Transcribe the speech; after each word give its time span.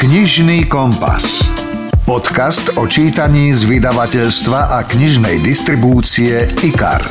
Knižný 0.00 0.64
kompas. 0.64 1.44
Podcast 2.08 2.72
o 2.80 2.88
čítaní 2.88 3.52
z 3.52 3.68
vydavateľstva 3.68 4.72
a 4.72 4.80
knižnej 4.88 5.44
distribúcie 5.44 6.40
IKAR. 6.64 7.04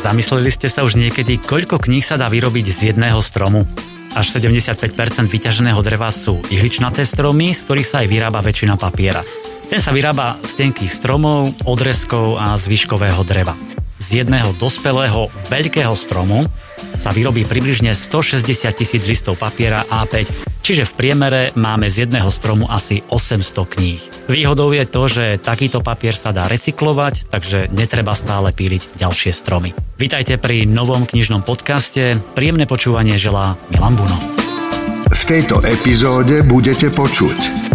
Zamysleli 0.00 0.48
ste 0.48 0.72
sa 0.72 0.88
už 0.88 0.96
niekedy, 0.96 1.36
koľko 1.36 1.76
kníh 1.76 2.00
sa 2.00 2.16
dá 2.16 2.32
vyrobiť 2.32 2.64
z 2.64 2.78
jedného 2.96 3.20
stromu? 3.20 3.68
Až 4.16 4.40
75% 4.40 5.28
vyťaženého 5.28 5.84
dreva 5.84 6.08
sú 6.08 6.40
ihličnaté 6.48 7.04
stromy, 7.04 7.52
z 7.52 7.60
ktorých 7.60 7.84
sa 7.84 8.00
aj 8.00 8.08
vyrába 8.08 8.40
väčšina 8.40 8.80
papiera. 8.80 9.20
Ten 9.68 9.84
sa 9.84 9.92
vyrába 9.92 10.40
z 10.48 10.64
tenkých 10.64 10.96
stromov, 10.96 11.52
odrezkov 11.68 12.40
a 12.40 12.56
zvyškového 12.56 13.20
dreva. 13.28 13.52
Z 14.00 14.24
jedného 14.24 14.56
dospelého 14.56 15.28
veľkého 15.52 15.92
stromu 15.92 16.48
sa 16.96 17.12
vyrobí 17.12 17.44
približne 17.44 17.92
160 17.92 18.48
tisíc 18.72 19.04
listov 19.04 19.36
papiera 19.36 19.84
A5, 19.92 20.53
čiže 20.64 20.88
v 20.88 20.96
priemere 20.96 21.52
máme 21.52 21.92
z 21.92 22.08
jedného 22.08 22.32
stromu 22.32 22.64
asi 22.72 23.04
800 23.12 23.68
kníh. 23.68 24.00
Výhodou 24.32 24.72
je 24.72 24.88
to, 24.88 25.02
že 25.06 25.24
takýto 25.44 25.84
papier 25.84 26.16
sa 26.16 26.32
dá 26.32 26.48
recyklovať, 26.48 27.28
takže 27.28 27.68
netreba 27.76 28.16
stále 28.16 28.56
píliť 28.56 28.96
ďalšie 28.96 29.36
stromy. 29.36 29.76
Vítajte 30.00 30.40
pri 30.40 30.64
novom 30.64 31.04
knižnom 31.04 31.44
podcaste. 31.44 32.16
Príjemné 32.32 32.64
počúvanie 32.64 33.20
želá 33.20 33.60
Milan 33.68 33.94
Buno. 33.94 34.16
V 35.12 35.22
tejto 35.28 35.60
epizóde 35.62 36.40
budete 36.42 36.88
počuť 36.88 37.73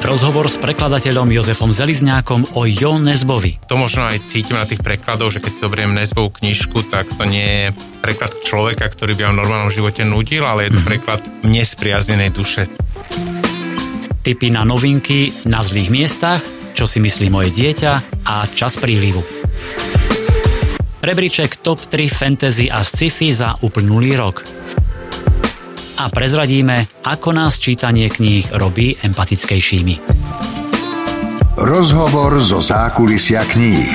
Rozhovor 0.00 0.48
s 0.48 0.56
prekladateľom 0.56 1.28
Jozefom 1.28 1.76
Zelizňákom 1.76 2.56
o 2.56 2.64
Jo 2.64 2.96
Nesbovi. 2.96 3.60
To 3.68 3.76
možno 3.76 4.08
aj 4.08 4.24
cítim 4.32 4.56
na 4.56 4.64
tých 4.64 4.80
prekladoch, 4.80 5.28
že 5.28 5.44
keď 5.44 5.52
si 5.52 5.60
zoberiem 5.60 5.92
Nesbovú 5.92 6.32
knižku, 6.40 6.88
tak 6.88 7.04
to 7.12 7.28
nie 7.28 7.44
je 7.44 7.66
preklad 8.00 8.32
človeka, 8.40 8.88
ktorý 8.88 9.12
by 9.12 9.28
v 9.28 9.38
normálnom 9.44 9.68
živote 9.68 10.08
nudil, 10.08 10.48
ale 10.48 10.66
je 10.66 10.72
to 10.72 10.80
mhm. 10.80 10.88
preklad 10.88 11.20
mne 11.44 11.60
spriaznenej 11.60 12.32
duše. 12.32 12.64
Tipy 14.24 14.48
na 14.48 14.64
novinky 14.64 15.44
na 15.44 15.60
zlých 15.60 15.92
miestach, 15.92 16.40
čo 16.72 16.88
si 16.88 16.96
myslí 16.96 17.28
moje 17.28 17.52
dieťa 17.52 18.24
a 18.24 18.48
čas 18.48 18.80
prílivu. 18.80 19.20
Rebríček 21.04 21.60
TOP 21.60 21.76
3 21.92 22.08
fantasy 22.08 22.72
a 22.72 22.80
sci-fi 22.80 23.36
za 23.36 23.52
uplynulý 23.60 24.16
rok 24.16 24.44
a 26.00 26.08
prezradíme, 26.08 26.88
ako 27.04 27.36
nás 27.36 27.60
čítanie 27.60 28.08
kníh 28.08 28.56
robí 28.56 28.96
empatickejšími. 28.96 30.00
Rozhovor 31.60 32.40
zo 32.40 32.64
zákulisia 32.64 33.44
kníh. 33.44 33.92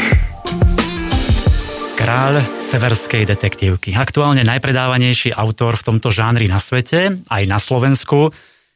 Kráľ 1.97 2.45
severskej 2.61 3.25
detektívky. 3.25 3.97
Aktuálne 3.97 4.45
najpredávanejší 4.45 5.33
autor 5.33 5.81
v 5.81 5.85
tomto 5.89 6.13
žánri 6.13 6.45
na 6.45 6.61
svete, 6.61 7.25
aj 7.25 7.43
na 7.49 7.57
Slovensku. 7.57 8.29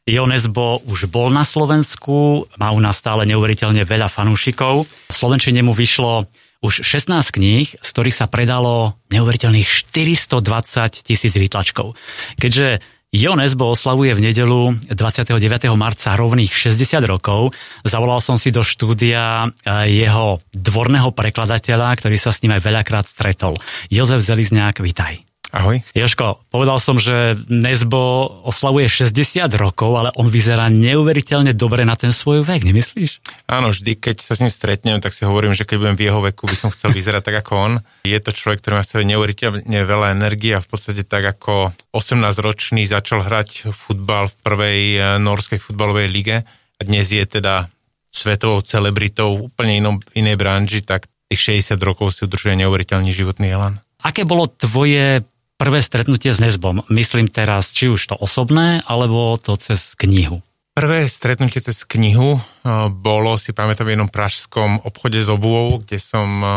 Ionesbo 0.10 0.82
už 0.90 1.14
bol 1.14 1.30
na 1.30 1.46
Slovensku, 1.46 2.50
má 2.58 2.74
u 2.74 2.82
nás 2.82 2.98
stále 2.98 3.30
neuveriteľne 3.30 3.86
veľa 3.86 4.10
fanúšikov. 4.10 4.90
V 4.90 5.14
Slovenčine 5.14 5.62
mu 5.62 5.78
vyšlo 5.78 6.26
už 6.66 6.82
16 6.82 7.14
kníh, 7.38 7.78
z 7.78 7.90
ktorých 7.94 8.18
sa 8.18 8.26
predalo 8.26 8.98
neuveriteľných 9.14 9.70
420 9.70 11.06
tisíc 11.06 11.38
výtlačkov. 11.38 11.94
Keďže 12.42 12.82
Jo 13.10 13.34
Nesbo 13.34 13.74
oslavuje 13.74 14.14
v 14.14 14.22
nedelu 14.22 14.78
29. 14.94 15.34
marca 15.74 16.14
rovných 16.14 16.54
60 16.54 17.10
rokov. 17.10 17.58
Zavolal 17.82 18.22
som 18.22 18.38
si 18.38 18.54
do 18.54 18.62
štúdia 18.62 19.50
e, 19.50 19.90
jeho 19.90 20.38
dvorného 20.54 21.10
prekladateľa, 21.18 21.98
ktorý 21.98 22.22
sa 22.22 22.30
s 22.30 22.46
ním 22.46 22.54
aj 22.54 22.70
veľakrát 22.70 23.10
stretol. 23.10 23.58
Jozef 23.90 24.22
Zelizňák, 24.22 24.86
vitaj. 24.86 25.29
Ahoj. 25.50 25.82
Joško, 25.98 26.46
povedal 26.54 26.78
som, 26.78 27.02
že 27.02 27.34
Nesbo 27.50 28.30
oslavuje 28.46 28.86
60 28.86 29.50
rokov, 29.58 29.98
ale 29.98 30.10
on 30.14 30.30
vyzerá 30.30 30.70
neuveriteľne 30.70 31.58
dobre 31.58 31.90
na 31.90 31.98
ten 31.98 32.14
svoj 32.14 32.46
vek, 32.46 32.70
nemyslíš? 32.70 33.18
Áno, 33.50 33.74
vždy, 33.74 33.98
keď 33.98 34.22
sa 34.22 34.38
s 34.38 34.46
ním 34.46 34.54
stretnem, 34.54 35.02
tak 35.02 35.18
si 35.18 35.26
hovorím, 35.26 35.58
že 35.58 35.66
keď 35.66 35.78
budem 35.82 35.98
v 35.98 36.06
jeho 36.06 36.22
veku, 36.22 36.46
by 36.46 36.54
som 36.54 36.70
chcel 36.70 36.94
vyzerať 36.94 37.34
tak 37.34 37.36
ako 37.42 37.52
on. 37.58 37.74
Je 38.06 38.22
to 38.22 38.30
človek, 38.30 38.62
ktorý 38.62 38.78
má 38.78 38.84
v 38.86 38.92
sebe 38.94 39.04
neuveriteľne 39.10 39.80
veľa 39.90 40.14
energie 40.14 40.54
a 40.54 40.62
v 40.62 40.70
podstate 40.70 41.02
tak 41.02 41.26
ako 41.26 41.74
18-ročný 41.98 42.86
začal 42.86 43.26
hrať 43.26 43.74
futbal 43.74 44.30
v 44.30 44.36
prvej 44.46 44.82
eh, 44.96 45.02
norskej 45.18 45.58
futbalovej 45.58 46.08
lige 46.14 46.46
a 46.78 46.82
dnes 46.86 47.10
je 47.10 47.26
teda 47.26 47.74
svetovou 48.14 48.62
celebritou 48.62 49.50
úplne 49.50 49.82
inom, 49.82 49.96
inej 50.14 50.38
branži, 50.38 50.86
tak 50.86 51.10
tých 51.30 51.62
60 51.62 51.78
rokov 51.82 52.14
si 52.14 52.26
udržuje 52.26 52.58
neuveriteľný 52.58 53.14
životný 53.14 53.54
elan. 53.54 53.78
Aké 54.02 54.26
bolo 54.26 54.50
tvoje 54.50 55.22
prvé 55.60 55.84
stretnutie 55.84 56.32
s 56.32 56.40
Nesbom? 56.40 56.88
Myslím 56.88 57.28
teraz, 57.28 57.76
či 57.76 57.92
už 57.92 58.00
to 58.08 58.16
osobné, 58.16 58.80
alebo 58.88 59.36
to 59.36 59.60
cez 59.60 59.94
knihu. 60.00 60.40
Prvé 60.72 61.12
stretnutie 61.12 61.60
cez 61.60 61.84
knihu 61.84 62.40
eh, 62.40 62.88
bolo, 62.88 63.36
si 63.36 63.52
pamätám, 63.52 63.84
v 63.84 64.00
jednom 64.00 64.08
pražskom 64.08 64.80
obchode 64.88 65.20
s 65.20 65.28
obuvou, 65.28 65.84
kde 65.84 66.00
som 66.00 66.28
eh, 66.40 66.52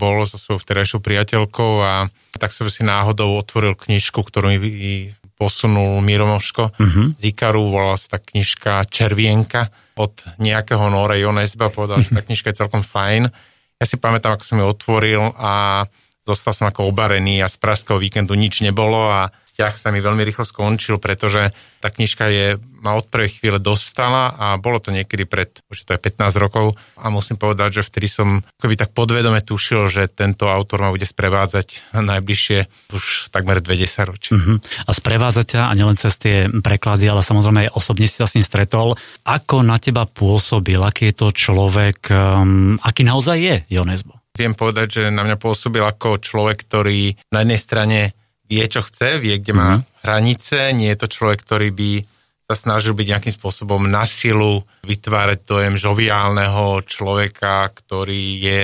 bol 0.00 0.24
so 0.24 0.40
svojou 0.40 0.64
vterajšou 0.64 1.04
priateľkou 1.04 1.72
a 1.84 2.08
tak 2.40 2.56
som 2.56 2.72
si 2.72 2.80
náhodou 2.80 3.36
otvoril 3.36 3.76
knižku, 3.76 4.24
ktorú 4.24 4.56
mi 4.56 5.12
posunul 5.36 6.00
Miromoško 6.04 6.76
uh-huh. 6.76 7.16
z 7.16 7.22
Ikaru, 7.32 7.68
volala 7.68 7.96
sa 7.96 8.16
tá 8.16 8.18
knižka 8.20 8.84
Červienka 8.88 9.72
od 9.96 10.12
nejakého 10.36 10.84
Nora 10.92 11.16
Jonesba, 11.16 11.72
povedal, 11.72 12.04
že 12.04 12.12
tá 12.12 12.20
knižka 12.20 12.52
je 12.52 12.60
celkom 12.60 12.84
fajn. 12.84 13.28
Ja 13.80 13.84
si 13.88 13.96
pamätám, 13.96 14.36
ako 14.36 14.44
som 14.44 14.60
ju 14.60 14.68
otvoril 14.68 15.32
a 15.40 15.84
zostal 16.30 16.54
som 16.54 16.70
ako 16.70 16.86
obarený 16.86 17.42
a 17.42 17.50
z 17.50 17.58
pražského 17.58 17.98
víkendu 17.98 18.38
nič 18.38 18.62
nebolo 18.62 19.10
a 19.10 19.34
vzťah 19.60 19.76
sa 19.76 19.88
mi 19.92 20.00
veľmi 20.00 20.24
rýchlo 20.24 20.46
skončil, 20.46 20.96
pretože 20.96 21.52
tá 21.84 21.92
knižka 21.92 22.32
je, 22.32 22.56
ma 22.80 22.96
od 22.96 23.04
prvej 23.12 23.40
chvíle 23.40 23.60
dostala 23.60 24.32
a 24.32 24.56
bolo 24.56 24.80
to 24.80 24.88
niekedy 24.88 25.28
pred, 25.28 25.52
už 25.68 25.84
to 25.84 25.92
je 25.92 26.00
15 26.00 26.40
rokov 26.40 26.80
a 26.96 27.12
musím 27.12 27.36
povedať, 27.36 27.80
že 27.80 27.88
vtedy 27.88 28.08
som 28.08 28.40
akoby 28.40 28.80
tak 28.80 28.96
podvedome 28.96 29.44
tušil, 29.44 29.92
že 29.92 30.08
tento 30.08 30.48
autor 30.48 30.80
ma 30.80 30.88
bude 30.88 31.04
sprevádzať 31.04 31.92
najbližšie 31.92 32.58
už 32.92 33.28
takmer 33.28 33.60
20 33.60 34.08
ročí. 34.08 34.32
Uh-huh. 34.32 34.56
A 34.60 34.90
sprevázať 34.96 35.56
ťa 35.56 35.62
a 35.68 35.72
nielen 35.76 36.00
cez 36.00 36.16
tie 36.16 36.48
preklady, 36.48 37.08
ale 37.08 37.20
samozrejme 37.20 37.68
aj 37.68 37.74
osobne 37.76 38.08
si 38.08 38.16
sa 38.16 38.24
s 38.24 38.40
ním 38.40 38.44
stretol. 38.44 38.96
Ako 39.28 39.60
na 39.60 39.76
teba 39.76 40.08
pôsobil, 40.08 40.80
aký 40.80 41.12
je 41.12 41.20
to 41.20 41.28
človek, 41.36 42.08
um, 42.12 42.80
aký 42.80 43.04
naozaj 43.04 43.36
je 43.36 43.56
Jonesbo? 43.68 44.19
Viem 44.40 44.56
povedať, 44.56 44.86
že 44.88 45.02
na 45.12 45.20
mňa 45.20 45.36
pôsobil 45.36 45.84
ako 45.84 46.16
človek, 46.16 46.64
ktorý 46.64 47.12
na 47.28 47.44
jednej 47.44 47.60
strane 47.60 48.00
vie, 48.48 48.64
čo 48.64 48.80
chce, 48.80 49.20
vie, 49.20 49.36
kde 49.36 49.52
má 49.52 49.70
mm-hmm. 49.76 50.00
hranice, 50.02 50.56
nie 50.72 50.88
je 50.90 50.98
to 50.98 51.12
človek, 51.12 51.44
ktorý 51.44 51.68
by 51.70 51.92
sa 52.50 52.54
snažil 52.58 52.98
byť 52.98 53.06
nejakým 53.06 53.34
spôsobom 53.38 53.86
na 53.86 54.02
silu 54.02 54.66
vytvárať 54.82 55.46
dojem 55.46 55.78
žoviálneho 55.78 56.82
človeka, 56.82 57.70
ktorý 57.70 58.24
je, 58.42 58.60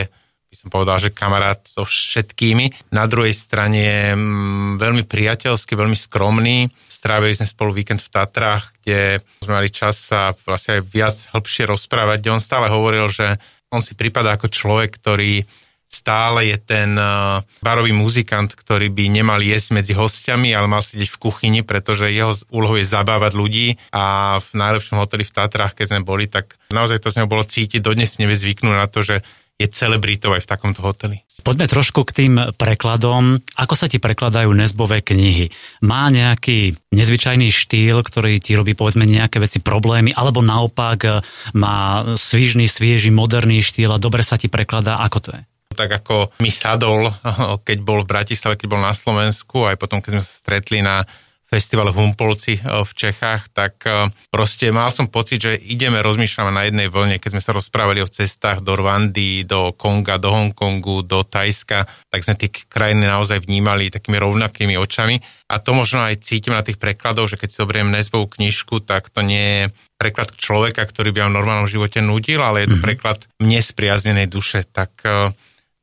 by 0.50 0.56
som 0.58 0.68
povedal, 0.74 0.98
že 0.98 1.14
kamarát 1.14 1.62
so 1.62 1.86
všetkými. 1.86 2.90
Na 2.90 3.06
druhej 3.06 3.30
strane 3.30 3.78
je 3.78 4.02
mm, 4.18 4.82
veľmi 4.82 5.06
priateľský, 5.06 5.78
veľmi 5.78 5.94
skromný. 5.94 6.66
Strávili 6.90 7.38
sme 7.38 7.46
spolu 7.46 7.78
víkend 7.78 8.02
v 8.02 8.10
Tatrách, 8.10 8.74
kde 8.82 9.22
sme 9.38 9.54
mali 9.54 9.70
čas 9.70 10.02
sa 10.02 10.34
vlastne 10.42 10.82
aj 10.82 10.90
viac 10.90 11.16
hĺbšie 11.30 11.70
rozprávať, 11.70 12.26
kde 12.26 12.34
on 12.34 12.42
stále 12.42 12.66
hovoril, 12.66 13.06
že 13.06 13.38
on 13.70 13.86
si 13.86 13.94
prípada 13.94 14.34
ako 14.34 14.50
človek, 14.50 14.98
ktorý 14.98 15.46
stále 15.96 16.52
je 16.52 16.56
ten 16.60 16.92
uh, 17.00 17.40
barový 17.64 17.96
muzikant, 17.96 18.52
ktorý 18.52 18.92
by 18.92 19.04
nemal 19.08 19.40
jesť 19.40 19.80
medzi 19.80 19.96
hostiami, 19.96 20.52
ale 20.52 20.68
mal 20.68 20.84
sedieť 20.84 21.08
v 21.08 21.20
kuchyni, 21.20 21.60
pretože 21.64 22.12
jeho 22.12 22.36
úlohou 22.52 22.76
je 22.76 22.84
zabávať 22.84 23.32
ľudí 23.32 23.66
a 23.96 24.36
v 24.36 24.50
najlepšom 24.52 25.00
hoteli 25.00 25.24
v 25.24 25.32
Tatrách, 25.32 25.72
keď 25.72 25.96
sme 25.96 26.04
boli, 26.04 26.28
tak 26.28 26.60
naozaj 26.68 27.00
to 27.00 27.08
z 27.08 27.24
neho 27.24 27.32
bolo 27.32 27.48
cítiť, 27.48 27.80
dodnes 27.80 28.20
nevie 28.20 28.36
zvyknúť 28.36 28.76
na 28.76 28.86
to, 28.92 29.00
že 29.00 29.24
je 29.56 29.66
celebritou 29.72 30.36
aj 30.36 30.44
v 30.44 30.50
takomto 30.52 30.84
hoteli. 30.84 31.24
Poďme 31.40 31.64
trošku 31.64 32.04
k 32.04 32.12
tým 32.12 32.34
prekladom. 32.60 33.40
Ako 33.56 33.72
sa 33.72 33.88
ti 33.88 33.96
prekladajú 33.96 34.52
Nesbové 34.52 35.00
knihy? 35.00 35.48
Má 35.80 36.12
nejaký 36.12 36.76
nezvyčajný 36.92 37.48
štýl, 37.48 38.04
ktorý 38.04 38.36
ti 38.36 38.52
robí 38.52 38.76
povedzme 38.76 39.08
nejaké 39.08 39.40
veci 39.40 39.64
problémy, 39.64 40.12
alebo 40.12 40.44
naopak 40.44 41.24
má 41.56 42.04
svižný, 42.20 42.68
svieži, 42.68 43.08
moderný 43.08 43.64
štýl 43.64 43.96
a 43.96 44.02
dobre 44.02 44.20
sa 44.20 44.36
ti 44.36 44.52
prekladá? 44.52 45.00
Ako 45.00 45.18
to 45.24 45.30
je? 45.32 45.40
Tak 45.76 45.92
ako 46.02 46.32
mi 46.40 46.48
sadol, 46.48 47.12
keď 47.68 47.78
bol 47.84 48.02
v 48.02 48.10
Bratislave, 48.10 48.56
keď 48.56 48.68
bol 48.72 48.82
na 48.82 48.96
Slovensku, 48.96 49.68
aj 49.68 49.76
potom, 49.76 50.00
keď 50.00 50.18
sme 50.18 50.24
sa 50.24 50.32
stretli 50.32 50.80
na 50.80 51.04
festivale 51.46 51.94
v 51.94 52.02
Humpolci 52.02 52.58
eh, 52.58 52.82
v 52.82 52.92
Čechách, 52.92 53.54
tak 53.54 53.86
eh, 53.86 54.10
proste 54.28 54.74
mal 54.74 54.90
som 54.90 55.06
pocit, 55.06 55.38
že 55.38 55.52
ideme, 55.54 56.02
rozmýšľame 56.02 56.52
na 56.52 56.66
jednej 56.66 56.90
vlne, 56.90 57.22
keď 57.22 57.38
sme 57.38 57.42
sa 57.42 57.54
rozprávali 57.54 58.02
o 58.02 58.10
cestách 58.10 58.60
do 58.66 58.74
Rwandy, 58.74 59.46
do 59.46 59.72
Konga, 59.72 60.18
do 60.18 60.34
Hongkongu, 60.34 61.06
do 61.06 61.22
Tajska, 61.22 61.86
tak 61.86 62.20
sme 62.26 62.34
tie 62.34 62.50
krajiny 62.50 63.06
naozaj 63.06 63.46
vnímali 63.46 63.94
takými 63.94 64.18
rovnakými 64.18 64.74
očami. 64.74 65.22
A 65.46 65.62
to 65.62 65.78
možno 65.78 66.02
aj 66.02 66.26
cítim 66.26 66.58
na 66.58 66.66
tých 66.66 66.74
prekladoch, 66.82 67.30
že 67.30 67.38
keď 67.38 67.48
si 67.54 67.60
zoberiem 67.62 67.94
Nesbovú 67.94 68.26
knižku, 68.26 68.82
tak 68.82 69.14
to 69.14 69.22
nie 69.22 69.38
je 69.46 69.64
preklad 69.94 70.34
človeka, 70.34 70.82
ktorý 70.82 71.14
by 71.14 71.30
v 71.30 71.36
normálnom 71.38 71.70
živote 71.70 72.02
nudil, 72.02 72.42
ale 72.42 72.66
je 72.66 72.74
to 72.74 72.82
mm-hmm. 72.82 72.86
preklad 72.90 73.18
mne 73.38 73.62
spriaznenej 73.62 74.26
duše. 74.26 74.66
Tak 74.66 74.92
uh, 75.06 75.30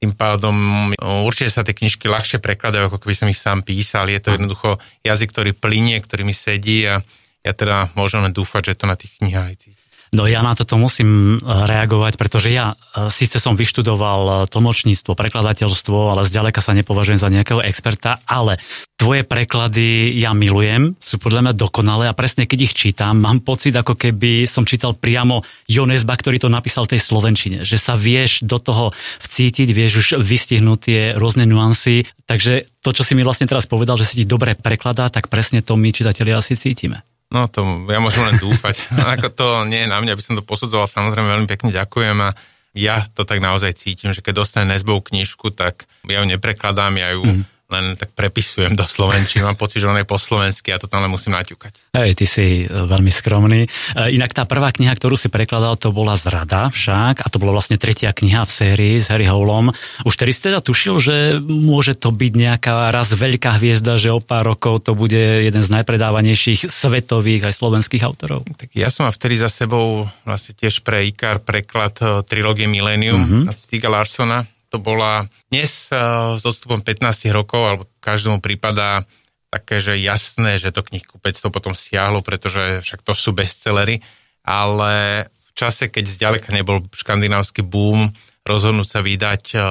tým 0.04 0.20
pádom 0.20 0.92
určite 1.00 1.48
sa 1.48 1.64
tie 1.64 1.72
knižky 1.72 2.12
ľahšie 2.12 2.44
prekladajú, 2.44 2.92
ako 2.92 3.00
keby 3.00 3.16
som 3.16 3.32
ich 3.32 3.40
sám 3.40 3.64
písal. 3.64 4.12
Je 4.12 4.20
to 4.20 4.36
jednoducho 4.36 4.76
jazyk, 5.00 5.32
ktorý 5.32 5.52
plinie, 5.56 5.96
ktorý 6.04 6.28
mi 6.28 6.36
sedí 6.36 6.84
a 6.84 7.00
ja 7.40 7.52
teda 7.56 7.96
môžem 7.96 8.20
len 8.20 8.36
dúfať, 8.36 8.76
že 8.76 8.84
to 8.84 8.86
na 8.92 9.00
tých 9.00 9.16
knihách 9.24 9.48
aj 9.48 9.58
cítim. 9.64 9.83
No 10.14 10.30
ja 10.30 10.46
na 10.46 10.54
toto 10.54 10.78
musím 10.78 11.36
e, 11.36 11.38
reagovať, 11.42 12.22
pretože 12.22 12.54
ja 12.54 12.78
e, 12.78 13.10
síce 13.10 13.42
som 13.42 13.58
vyštudoval 13.58 14.22
e, 14.22 14.34
tlmočníctvo, 14.46 15.18
prekladateľstvo, 15.18 16.14
ale 16.14 16.30
zďaleka 16.30 16.62
sa 16.62 16.78
nepovažujem 16.78 17.18
za 17.18 17.34
nejakého 17.34 17.66
experta, 17.66 18.22
ale 18.30 18.62
tvoje 18.94 19.26
preklady 19.26 20.14
ja 20.22 20.38
milujem, 20.38 20.94
sú 21.02 21.18
podľa 21.18 21.50
mňa 21.50 21.54
dokonalé 21.58 22.06
a 22.06 22.14
presne 22.14 22.46
keď 22.46 22.60
ich 22.62 22.78
čítam, 22.78 23.26
mám 23.26 23.42
pocit, 23.42 23.74
ako 23.74 23.98
keby 23.98 24.46
som 24.46 24.70
čítal 24.70 24.94
priamo 24.94 25.42
Jonesba, 25.66 26.14
ktorý 26.14 26.38
to 26.38 26.54
napísal 26.54 26.86
tej 26.86 27.02
slovenčine, 27.02 27.66
že 27.66 27.82
sa 27.82 27.98
vieš 27.98 28.46
do 28.46 28.62
toho 28.62 28.94
vcítiť, 29.26 29.68
vieš 29.74 29.94
už 29.98 30.08
vystihnúť 30.22 30.78
tie 30.78 31.02
rôzne 31.18 31.50
nuancy, 31.50 32.06
takže 32.30 32.70
to, 32.86 32.94
čo 32.94 33.02
si 33.02 33.18
mi 33.18 33.26
vlastne 33.26 33.50
teraz 33.50 33.66
povedal, 33.66 33.98
že 33.98 34.06
si 34.06 34.22
ti 34.22 34.26
dobre 34.30 34.54
prekladá, 34.54 35.10
tak 35.10 35.26
presne 35.26 35.66
to 35.66 35.74
my 35.74 35.90
čitatelia 35.90 36.38
asi 36.38 36.54
cítime. 36.54 37.02
No 37.34 37.50
to 37.50 37.66
ja 37.90 37.98
môžem 37.98 38.30
len 38.30 38.38
dúfať. 38.38 38.80
Ako 39.18 39.34
to 39.34 39.48
nie 39.66 39.84
je 39.84 39.90
na 39.90 39.98
mňa, 39.98 40.14
aby 40.14 40.24
som 40.24 40.38
to 40.38 40.46
posudzoval, 40.46 40.86
samozrejme 40.86 41.26
veľmi 41.26 41.50
pekne 41.50 41.74
ďakujem 41.74 42.18
a 42.22 42.38
ja 42.74 43.06
to 43.14 43.26
tak 43.26 43.42
naozaj 43.42 43.78
cítim, 43.78 44.14
že 44.14 44.22
keď 44.22 44.42
dostanem 44.42 44.74
Nesbov 44.74 45.06
knižku, 45.06 45.54
tak 45.54 45.86
ja 46.10 46.22
ju 46.22 46.26
neprekladám, 46.26 46.94
ja 46.98 47.14
ju 47.14 47.26
mm 47.26 47.53
len 47.74 47.86
tak 47.98 48.14
prepisujem 48.14 48.78
do 48.78 48.86
slovenčiny, 48.86 49.42
mám 49.42 49.58
pocit, 49.58 49.82
že 49.82 49.90
on 49.90 49.98
je 49.98 50.06
po 50.06 50.22
slovensky 50.22 50.70
a 50.70 50.78
to 50.78 50.86
tam 50.86 51.02
len 51.02 51.10
musím 51.10 51.34
naťukať. 51.34 51.74
Hej, 51.98 52.12
ty 52.14 52.26
si 52.30 52.46
e, 52.64 52.70
veľmi 52.70 53.10
skromný. 53.10 53.66
E, 53.66 53.70
inak 54.14 54.38
tá 54.38 54.46
prvá 54.46 54.70
kniha, 54.70 54.94
ktorú 54.94 55.18
si 55.18 55.34
prekladal, 55.34 55.74
to 55.82 55.90
bola 55.90 56.14
Zrada 56.14 56.70
však 56.70 57.26
a 57.26 57.28
to 57.28 57.42
bola 57.42 57.58
vlastne 57.58 57.82
tretia 57.82 58.14
kniha 58.14 58.46
v 58.46 58.52
sérii 58.54 58.96
s 59.02 59.10
Harry 59.10 59.26
Howlom. 59.26 59.74
Už 60.06 60.14
tedy 60.14 60.32
si 60.32 60.46
teda 60.46 60.62
tušil, 60.62 61.02
že 61.02 61.16
môže 61.42 61.98
to 61.98 62.14
byť 62.14 62.34
nejaká 62.38 62.94
raz 62.94 63.10
veľká 63.12 63.58
hviezda, 63.58 63.98
že 63.98 64.14
o 64.14 64.22
pár 64.22 64.54
rokov 64.54 64.86
to 64.86 64.94
bude 64.94 65.18
jeden 65.18 65.62
z 65.66 65.70
najpredávanejších 65.74 66.70
svetových 66.70 67.50
aj 67.50 67.54
slovenských 67.58 68.06
autorov? 68.06 68.46
Tak 68.54 68.70
ja 68.78 68.94
som 68.94 69.10
mal 69.10 69.14
vtedy 69.16 69.42
za 69.42 69.50
sebou 69.50 70.06
vlastne 70.24 70.54
tiež 70.54 70.86
pre 70.86 71.10
IKAR 71.10 71.42
preklad 71.42 71.98
e, 72.00 72.22
trilógie 72.28 72.70
Millennium 72.70 73.22
mm-hmm. 73.26 73.50
od 73.50 73.58
Stiga 73.58 73.90
Larsona 73.90 74.46
to 74.74 74.82
bola 74.82 75.30
dnes 75.54 75.94
uh, 75.94 76.34
s 76.34 76.42
odstupom 76.42 76.82
15 76.82 77.30
rokov, 77.30 77.62
alebo 77.62 77.84
každému 78.02 78.42
prípada 78.42 79.06
také, 79.54 79.78
že 79.78 80.02
jasné, 80.02 80.58
že 80.58 80.74
to 80.74 80.82
knihkupectvo 80.82 81.54
potom 81.54 81.78
stiahlo, 81.78 82.26
pretože 82.26 82.82
však 82.82 83.06
to 83.06 83.14
sú 83.14 83.38
bestsellery, 83.38 84.02
ale 84.42 85.30
v 85.30 85.52
čase, 85.54 85.94
keď 85.94 86.10
zďaleka 86.10 86.50
nebol 86.50 86.82
škandinávsky 86.90 87.62
boom, 87.62 88.10
rozhodnúť 88.42 88.90
sa 88.90 89.06
vydať 89.06 89.44
uh, 89.54 89.62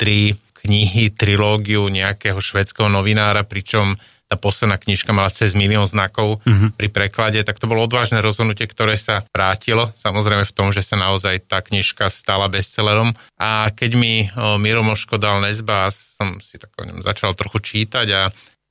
tri 0.00 0.32
knihy, 0.64 1.12
trilógiu 1.12 1.84
nejakého 1.92 2.40
švedského 2.40 2.88
novinára, 2.88 3.44
pričom 3.44 4.00
tá 4.26 4.34
posledná 4.34 4.74
knižka 4.74 5.14
mala 5.14 5.30
cez 5.30 5.54
milión 5.54 5.86
znakov 5.86 6.42
uh-huh. 6.42 6.74
pri 6.74 6.90
preklade, 6.90 7.38
tak 7.46 7.62
to 7.62 7.70
bolo 7.70 7.86
odvážne 7.86 8.18
rozhodnutie, 8.18 8.66
ktoré 8.66 8.98
sa 8.98 9.22
vrátilo, 9.30 9.94
samozrejme 9.94 10.42
v 10.42 10.54
tom, 10.54 10.74
že 10.74 10.82
sa 10.82 10.98
naozaj 10.98 11.46
tá 11.46 11.62
knižka 11.62 12.10
stala 12.10 12.50
bestsellerom. 12.50 13.14
A 13.38 13.70
keď 13.70 13.90
mi 13.94 14.26
o, 14.26 14.58
Miro 14.58 14.82
Moško 14.82 15.22
dal 15.22 15.38
nezba, 15.46 15.94
som 15.94 16.42
si 16.42 16.58
tak 16.58 16.74
o 16.74 16.82
ňom 16.82 17.06
začal 17.06 17.38
trochu 17.38 17.62
čítať 17.62 18.08
a 18.12 18.22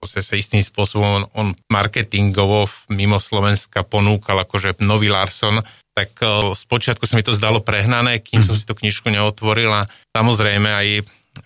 sa 0.05 0.37
istým 0.37 0.61
spôsobom 0.61 1.09
on, 1.09 1.25
on 1.33 1.47
marketingovo 1.65 2.69
mimo 2.93 3.17
Slovenska 3.17 3.81
ponúkal 3.81 4.37
akože 4.45 4.77
nový 4.85 5.09
Larson, 5.09 5.65
tak 5.95 6.13
o, 6.21 6.51
spočiatku 6.53 7.07
sa 7.07 7.15
mi 7.15 7.23
to 7.23 7.33
zdalo 7.33 7.63
prehnané, 7.63 8.21
kým 8.21 8.43
mm. 8.43 8.45
som 8.45 8.53
si 8.59 8.67
tú 8.67 8.75
knižku 8.75 9.07
neotvoril 9.09 9.71
a 9.71 9.87
samozrejme 10.13 10.69
aj 10.69 10.87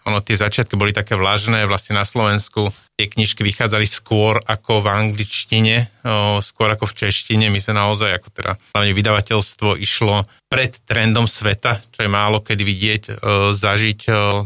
ono 0.06 0.22
tie 0.22 0.38
začiatky 0.38 0.78
boli 0.78 0.94
také 0.94 1.18
vlažné, 1.18 1.66
vlastne 1.66 1.98
na 1.98 2.06
Slovensku 2.06 2.70
tie 3.00 3.08
knižky 3.08 3.42
vychádzali 3.42 3.88
skôr 3.88 4.38
ako 4.44 4.84
v 4.84 4.88
angličtine, 4.92 5.76
skôr 6.44 6.68
ako 6.74 6.90
v 6.92 6.98
češtine. 7.06 7.48
My 7.48 7.64
sa 7.64 7.72
naozaj, 7.72 8.20
ako 8.20 8.28
teda 8.30 8.52
hlavne 8.76 8.92
vydavateľstvo 8.92 9.80
išlo 9.80 10.28
pred 10.52 10.76
trendom 10.84 11.26
sveta, 11.26 11.80
čo 11.96 12.04
je 12.04 12.10
málo 12.12 12.44
kedy 12.44 12.64
vidieť, 12.66 13.04
zažiť 13.56 14.00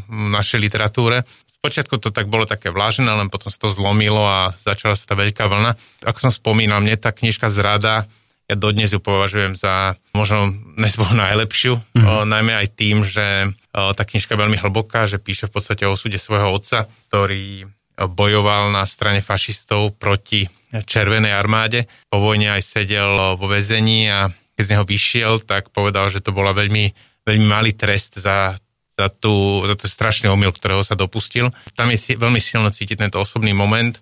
v 0.06 0.26
našej 0.32 0.60
literatúre. 0.62 1.26
Spočiatku 1.50 1.96
to 1.96 2.12
tak 2.12 2.28
bolo 2.28 2.44
také 2.44 2.70
vlažné, 2.76 3.08
len 3.08 3.32
potom 3.32 3.48
sa 3.48 3.56
to 3.56 3.72
zlomilo 3.72 4.22
a 4.22 4.52
začala 4.60 5.00
sa 5.00 5.08
tá 5.08 5.16
veľká 5.16 5.48
vlna. 5.48 5.80
Ako 6.04 6.30
som 6.30 6.32
spomínal, 6.32 6.84
mne 6.84 7.00
tá 7.00 7.16
knižka 7.16 7.48
Zrada 7.48 8.06
ja 8.50 8.56
dodnes 8.60 8.92
ju 8.92 9.00
považujem 9.00 9.56
za 9.56 9.96
možno 10.12 10.52
nezbol 10.76 11.16
najlepšiu, 11.16 11.80
mm-hmm. 11.80 12.06
o, 12.06 12.14
najmä 12.28 12.54
aj 12.60 12.68
tým, 12.76 13.02
že 13.08 13.50
o, 13.72 13.96
tá 13.96 14.04
knižka 14.04 14.36
je 14.36 14.42
veľmi 14.44 14.58
hlboká, 14.60 15.08
že 15.08 15.22
píše 15.22 15.48
v 15.48 15.54
podstate 15.56 15.88
o 15.88 15.96
súde 15.96 16.20
svojho 16.20 16.52
otca, 16.52 16.86
ktorý 17.08 17.68
bojoval 17.94 18.74
na 18.74 18.84
strane 18.90 19.22
fašistov 19.22 19.96
proti 20.02 20.50
Červenej 20.74 21.30
armáde. 21.30 21.86
Po 22.10 22.18
vojne 22.18 22.58
aj 22.58 22.66
sedel 22.66 23.38
vo 23.38 23.46
väzení 23.46 24.10
a 24.10 24.26
keď 24.58 24.64
z 24.66 24.72
neho 24.74 24.86
vyšiel, 24.86 25.34
tak 25.46 25.70
povedal, 25.70 26.10
že 26.10 26.22
to 26.22 26.34
bola 26.34 26.58
veľmi, 26.58 26.90
veľmi 27.26 27.46
malý 27.46 27.78
trest 27.78 28.18
za, 28.18 28.58
za, 28.98 29.08
tú, 29.14 29.62
za 29.70 29.78
ten 29.78 29.90
strašný 29.90 30.34
omyl, 30.34 30.50
ktorého 30.50 30.82
sa 30.82 30.98
dopustil. 30.98 31.54
Tam 31.78 31.94
je 31.94 32.18
veľmi 32.18 32.42
silno 32.42 32.74
cítiť 32.74 33.06
tento 33.06 33.22
osobný 33.22 33.54
moment 33.54 33.94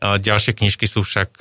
Ďalšie 0.00 0.56
knižky 0.56 0.88
sú 0.88 1.04
však 1.04 1.36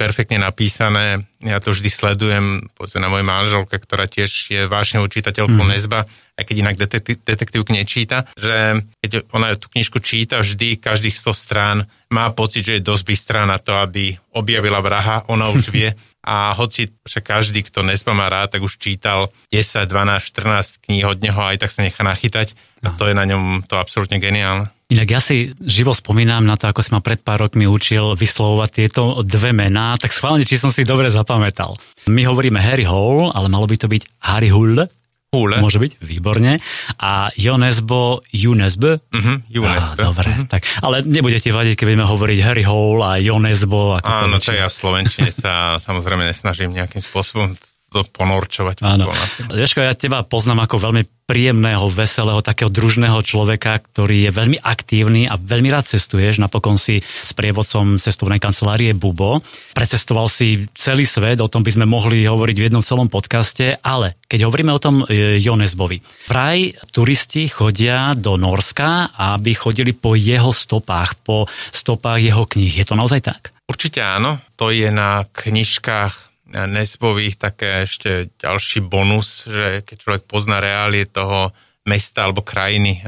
perfektne 0.00 0.40
napísané. 0.40 1.28
Ja 1.44 1.60
to 1.60 1.76
vždy 1.76 1.92
sledujem, 1.92 2.72
povedzme 2.72 3.04
na 3.04 3.12
mojej 3.12 3.28
manželke, 3.28 3.76
ktorá 3.76 4.08
tiež 4.08 4.30
je 4.48 4.60
vážne 4.64 5.04
čitateľkou 5.04 5.60
mm. 5.60 5.70
Nezba, 5.76 6.08
aj 6.40 6.44
keď 6.48 6.56
inak 6.56 6.76
detektív, 6.80 7.20
detektívku 7.20 7.68
nečíta, 7.68 8.24
že 8.34 8.80
keď 9.04 9.28
ona 9.36 9.52
tú 9.60 9.68
knižku 9.68 10.00
číta 10.00 10.40
vždy, 10.40 10.80
každých 10.80 11.20
100 11.20 11.36
strán, 11.36 11.76
má 12.08 12.32
pocit, 12.32 12.64
že 12.64 12.80
je 12.80 12.88
dosť 12.88 13.04
bystrá 13.04 13.44
na 13.44 13.60
to, 13.60 13.76
aby 13.76 14.16
objavila 14.32 14.80
vraha, 14.80 15.28
ona 15.28 15.52
už 15.52 15.68
vie. 15.76 15.92
A 16.22 16.54
hoci 16.54 16.94
však 17.02 17.24
každý, 17.26 17.66
kto 17.66 17.82
Nezba 17.82 18.14
má 18.14 18.30
rád, 18.30 18.54
tak 18.54 18.62
už 18.62 18.78
čítal 18.78 19.34
10, 19.50 19.90
12, 19.90 20.22
14 20.22 20.86
kníh 20.86 21.02
od 21.02 21.18
neho 21.18 21.38
a 21.38 21.50
aj 21.50 21.66
tak 21.66 21.70
sa 21.74 21.82
nechá 21.82 22.06
nachytať. 22.06 22.54
A 22.82 22.94
to 22.94 23.10
je 23.10 23.14
na 23.14 23.26
ňom 23.26 23.66
to 23.66 23.78
absolútne 23.78 24.22
geniálne. 24.22 24.70
Inak 24.92 25.08
ja 25.08 25.20
si 25.24 25.56
živo 25.56 25.96
spomínam 25.96 26.44
na 26.44 26.60
to, 26.60 26.68
ako 26.68 26.84
si 26.84 26.92
ma 26.92 27.00
pred 27.00 27.16
pár 27.24 27.48
rokmi 27.48 27.64
učil 27.64 28.12
vyslovovať 28.12 28.70
tieto 28.70 29.24
dve 29.24 29.56
mená, 29.56 29.96
tak 29.96 30.12
schválne, 30.12 30.44
či 30.44 30.60
som 30.60 30.68
si 30.68 30.84
dobre 30.84 31.08
zapamätal. 31.08 31.80
My 32.12 32.28
hovoríme 32.28 32.60
Harry 32.60 32.84
Hole, 32.84 33.32
ale 33.32 33.48
malo 33.48 33.64
by 33.64 33.76
to 33.80 33.88
byť 33.88 34.02
Harry 34.28 34.52
Hull. 34.52 34.84
Hule. 35.32 35.64
Môže 35.64 35.80
byť, 35.80 36.04
výborne. 36.04 36.60
A 37.00 37.32
Jonesbo, 37.40 38.20
Junesbo. 38.36 39.00
Uh-huh, 39.00 39.40
Junesbo. 39.48 39.96
Á, 39.96 40.12
dobre, 40.12 40.28
uh-huh. 40.28 40.44
tak. 40.44 40.68
Ale 40.84 41.00
nebudete 41.08 41.48
vadiť, 41.48 41.72
keď 41.72 41.84
budeme 41.88 42.04
hovoriť 42.04 42.38
Harry 42.44 42.60
Hole 42.68 43.00
a 43.00 43.16
Jonesbo. 43.16 43.96
Ako 43.96 44.28
Áno, 44.28 44.36
to, 44.36 44.52
to 44.52 44.60
ja 44.60 44.68
v 44.68 44.76
Slovenčine 44.76 45.32
sa 45.32 45.52
samozrejme 45.88 46.28
nesnažím 46.28 46.76
nejakým 46.76 47.00
spôsobom 47.00 47.56
to 47.92 48.08
ponorčovať. 48.08 48.80
Áno. 48.80 49.12
Jožko, 49.52 49.84
ja 49.84 49.92
teba 49.92 50.24
poznám 50.24 50.64
ako 50.64 50.90
veľmi 50.90 51.04
príjemného, 51.22 51.88
veselého, 51.88 52.44
takého 52.44 52.68
družného 52.68 53.16
človeka, 53.24 53.78
ktorý 53.80 54.28
je 54.28 54.30
veľmi 54.34 54.58
aktívny 54.60 55.24
a 55.30 55.40
veľmi 55.40 55.72
rád 55.72 55.88
cestuješ. 55.88 56.42
Napokon 56.42 56.76
si 56.76 57.00
s 57.00 57.30
prievodcom 57.32 57.96
cestovnej 57.96 58.42
kancelárie 58.42 58.92
Bubo. 58.92 59.40
Precestoval 59.72 60.28
si 60.28 60.66
celý 60.76 61.08
svet, 61.08 61.40
o 61.40 61.48
tom 61.48 61.64
by 61.64 61.72
sme 61.72 61.86
mohli 61.88 62.26
hovoriť 62.26 62.56
v 62.58 62.66
jednom 62.68 62.84
celom 62.84 63.08
podcaste, 63.08 63.80
ale 63.80 64.20
keď 64.28 64.44
hovoríme 64.44 64.72
o 64.74 64.82
tom 64.82 65.06
e, 65.08 65.40
Jonesbovi. 65.40 66.28
Vraj 66.28 66.76
turisti 66.90 67.48
chodia 67.48 68.12
do 68.12 68.36
Norska, 68.36 69.14
aby 69.16 69.56
chodili 69.56 69.96
po 69.96 70.18
jeho 70.18 70.50
stopách, 70.50 71.16
po 71.22 71.48
stopách 71.70 72.20
jeho 72.20 72.44
kníh. 72.44 72.82
Je 72.82 72.84
to 72.84 72.98
naozaj 72.98 73.24
tak? 73.24 73.56
Určite 73.72 74.04
áno. 74.04 74.36
To 74.60 74.68
je 74.68 74.90
na 74.92 75.24
knižkách 75.24 76.31
Nesbových 76.50 77.38
také 77.38 77.86
ešte 77.86 78.34
ďalší 78.42 78.82
bonus, 78.82 79.46
že 79.46 79.86
keď 79.86 79.96
človek 79.96 80.22
pozná 80.26 80.58
reálie 80.58 81.06
toho 81.06 81.54
mesta 81.86 82.26
alebo 82.26 82.46
krajiny, 82.46 83.02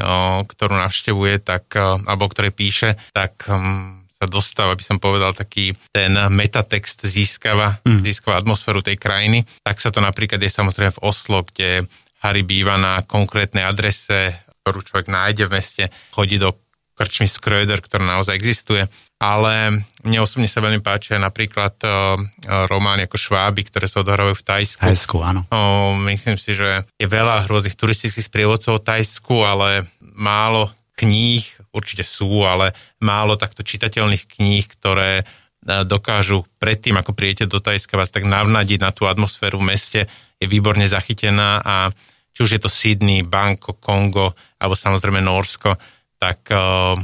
ktorú 0.47 0.75
navštevuje, 0.75 1.43
tak, 1.43 1.75
alebo 1.79 2.31
ktoré 2.31 2.51
píše, 2.51 2.99
tak 3.15 3.47
hm, 3.47 4.07
sa 4.25 4.27
dostáva, 4.31 4.73
aby 4.73 4.85
som 4.87 4.99
povedal, 5.03 5.37
taký 5.37 5.77
ten 5.93 6.15
metatext 6.33 7.05
získava, 7.05 7.83
mm. 7.85 8.03
získava 8.07 8.41
atmosféru 8.41 8.81
tej 8.81 8.97
krajiny. 8.97 9.45
Tak 9.61 9.83
sa 9.83 9.93
to 9.93 10.01
napríklad 10.01 10.41
je 10.41 10.51
samozrejme 10.51 10.97
v 10.97 11.03
Oslo, 11.05 11.45
kde 11.45 11.85
Harry 12.25 12.41
býva 12.41 12.81
na 12.81 13.05
konkrétnej 13.05 13.67
adrese, 13.69 14.47
ktorú 14.65 14.81
človek 14.81 15.13
nájde 15.13 15.45
v 15.45 15.55
meste, 15.61 15.85
chodí 16.17 16.41
do 16.41 16.57
krčmy 16.95 17.27
Skröder, 17.27 17.83
ktorá 17.83 18.03
naozaj 18.07 18.39
existuje. 18.39 18.87
Ale 19.19 19.83
mne 20.03 20.19
osobne 20.21 20.51
sa 20.51 20.63
veľmi 20.63 20.83
páčia 20.83 21.19
napríklad 21.19 21.75
uh, 21.87 22.19
romány 22.67 23.07
ako 23.07 23.17
Šváby, 23.17 23.67
ktoré 23.67 23.87
sa 23.87 24.03
odohrávajú 24.03 24.37
v 24.37 24.47
Tajsku. 24.47 24.83
Tajsku, 24.83 25.17
áno. 25.23 25.47
Uh, 25.49 25.95
myslím 26.11 26.39
si, 26.39 26.55
že 26.55 26.87
je 26.99 27.07
veľa 27.07 27.47
rôznych 27.47 27.79
turistických 27.79 28.27
sprievodcov 28.27 28.83
v 28.83 28.87
Tajsku, 28.91 29.43
ale 29.47 29.91
málo 30.03 30.71
kníh, 30.95 31.43
určite 31.75 32.07
sú, 32.07 32.47
ale 32.47 32.77
málo 33.03 33.35
takto 33.35 33.67
čitateľných 33.67 34.31
kníh, 34.31 34.65
ktoré 34.79 35.27
dokážu 35.65 36.45
predtým, 36.61 37.01
ako 37.01 37.17
prijete 37.17 37.49
do 37.49 37.57
Tajska, 37.57 37.97
vás 37.97 38.13
tak 38.13 38.29
navnadiť 38.29 38.79
na 38.85 38.93
tú 38.93 39.09
atmosféru 39.09 39.57
v 39.65 39.73
meste, 39.73 40.01
je 40.37 40.45
výborne 40.45 40.85
zachytená 40.85 41.65
a 41.65 41.89
či 42.35 42.41
už 42.45 42.51
je 42.53 42.61
to 42.61 42.69
Sydney, 42.69 43.25
Bangkok, 43.25 43.81
Kongo, 43.81 44.37
alebo 44.61 44.77
samozrejme 44.77 45.25
Norsko, 45.25 45.73
tak 46.25 46.49
uh, 46.57 46.97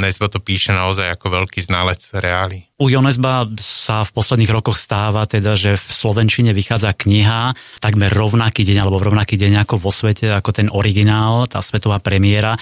Nesbo 0.00 0.32
to 0.32 0.40
píše 0.40 0.72
naozaj 0.72 1.12
ako 1.12 1.44
veľký 1.44 1.60
znalec 1.60 2.00
reály. 2.16 2.64
U 2.80 2.88
Jonesba 2.88 3.44
sa 3.60 4.08
v 4.08 4.14
posledných 4.16 4.48
rokoch 4.48 4.80
stáva 4.80 5.28
teda, 5.28 5.52
že 5.52 5.76
v 5.76 5.84
Slovenčine 5.92 6.56
vychádza 6.56 6.96
kniha 6.96 7.52
takmer 7.84 8.08
rovnaký 8.08 8.64
deň 8.64 8.76
alebo 8.80 9.04
rovnaký 9.04 9.36
deň 9.36 9.68
ako 9.68 9.84
vo 9.84 9.92
svete, 9.92 10.32
ako 10.32 10.50
ten 10.56 10.68
originál, 10.72 11.44
tá 11.44 11.60
svetová 11.60 12.00
premiéra. 12.00 12.56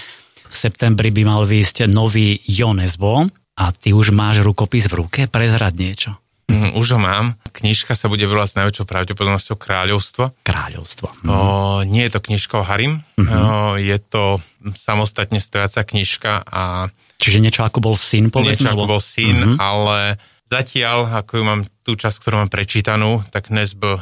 V 0.51 0.55
septembri 0.55 1.15
by 1.15 1.23
mal 1.23 1.41
výjsť 1.47 1.87
nový 1.87 2.43
Jonesbo 2.43 3.31
a 3.55 3.65
ty 3.71 3.95
už 3.95 4.11
máš 4.11 4.43
rukopis 4.43 4.91
v 4.91 5.07
ruke, 5.07 5.21
prezrad 5.31 5.71
niečo. 5.73 6.22
Mm, 6.63 6.79
už 6.79 6.95
ho 6.95 6.99
mám. 6.99 7.35
Knižka 7.51 7.91
sa 7.91 8.07
bude 8.07 8.23
volať 8.23 8.55
s 8.55 8.57
najväčšou 8.63 8.85
pravdepodobnosťou 8.87 9.59
Kráľovstvo. 9.59 10.31
Kráľovstvo. 10.47 11.11
Mm. 11.23 11.27
O, 11.27 11.37
nie 11.83 12.07
je 12.07 12.11
to 12.15 12.23
knižka 12.23 12.55
o 12.55 12.63
Harim, 12.63 13.03
mm-hmm. 13.19 13.27
o, 13.27 13.75
je 13.75 13.97
to 13.99 14.39
samostatne 14.79 15.43
stojaca 15.43 15.83
knižka 15.83 16.47
a... 16.47 16.87
Čiže 17.19 17.43
niečo 17.43 17.67
ako 17.67 17.83
bol 17.83 17.95
syn, 17.99 18.31
povedzme? 18.31 18.71
Niečo 18.71 18.71
ako 18.71 18.87
bol 18.87 19.01
syn, 19.03 19.35
mm-hmm. 19.35 19.57
ale 19.59 20.15
zatiaľ, 20.47 21.11
ako 21.19 21.31
ju 21.35 21.43
mám 21.43 21.61
tú 21.83 21.99
časť, 21.99 22.17
ktorú 22.23 22.35
mám 22.39 22.51
prečítanú, 22.51 23.19
tak 23.27 23.51
Nesbo 23.51 23.99
o, 23.99 24.01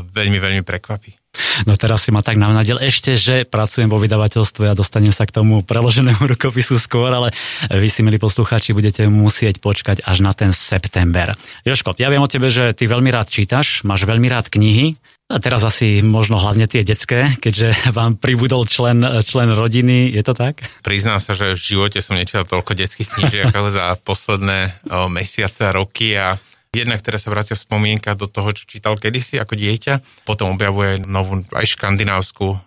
veľmi, 0.00 0.40
veľmi 0.40 0.64
prekvapí. 0.64 1.19
No 1.68 1.76
teraz 1.76 2.06
si 2.06 2.10
ma 2.10 2.24
tak 2.24 2.40
navnadil 2.40 2.80
ešte, 2.82 3.14
že 3.14 3.46
pracujem 3.46 3.86
vo 3.86 4.00
vydavateľstve 4.00 4.70
a 4.70 4.76
dostanem 4.78 5.14
sa 5.14 5.28
k 5.28 5.34
tomu 5.34 5.62
preloženému 5.62 6.22
rukopisu 6.36 6.80
skôr, 6.80 7.10
ale 7.10 7.30
vy 7.70 7.88
si, 7.90 8.02
milí 8.02 8.18
poslucháči, 8.18 8.74
budete 8.74 9.06
musieť 9.06 9.62
počkať 9.62 10.02
až 10.02 10.24
na 10.24 10.32
ten 10.34 10.50
september. 10.50 11.34
Joško, 11.62 11.94
ja 12.00 12.10
viem 12.10 12.22
o 12.22 12.30
tebe, 12.30 12.50
že 12.50 12.74
ty 12.74 12.90
veľmi 12.90 13.10
rád 13.12 13.30
čítaš, 13.30 13.86
máš 13.86 14.08
veľmi 14.08 14.26
rád 14.30 14.50
knihy, 14.50 14.98
a 15.30 15.38
teraz 15.38 15.62
asi 15.62 16.02
možno 16.02 16.42
hlavne 16.42 16.66
tie 16.66 16.82
detské, 16.82 17.38
keďže 17.38 17.70
vám 17.98 18.18
pribudol 18.18 18.66
člen, 18.66 19.22
člen 19.22 19.54
rodiny, 19.54 20.10
je 20.10 20.22
to 20.26 20.34
tak? 20.34 20.58
Priznám 20.82 21.22
sa, 21.22 21.38
že 21.38 21.54
v 21.54 21.62
živote 21.62 22.02
som 22.02 22.18
nečítal 22.18 22.42
toľko 22.42 22.74
detských 22.74 23.06
knížiek 23.06 23.46
ako 23.54 23.70
za 23.70 23.94
posledné 24.02 24.74
mesiace 25.06 25.70
a 25.70 25.74
roky 25.74 26.18
a 26.18 26.34
Jednak 26.70 27.02
ktorá 27.02 27.18
sa 27.18 27.34
vracia 27.34 27.58
v 27.58 27.66
spomienka 27.66 28.14
do 28.14 28.30
toho, 28.30 28.54
čo 28.54 28.62
čítal 28.62 28.94
kedysi 28.94 29.42
ako 29.42 29.58
dieťa. 29.58 30.22
Potom 30.22 30.54
objavuje 30.54 31.02
novú 31.02 31.42
aj 31.50 31.66
škandinávskú 31.66 32.46
o, 32.46 32.58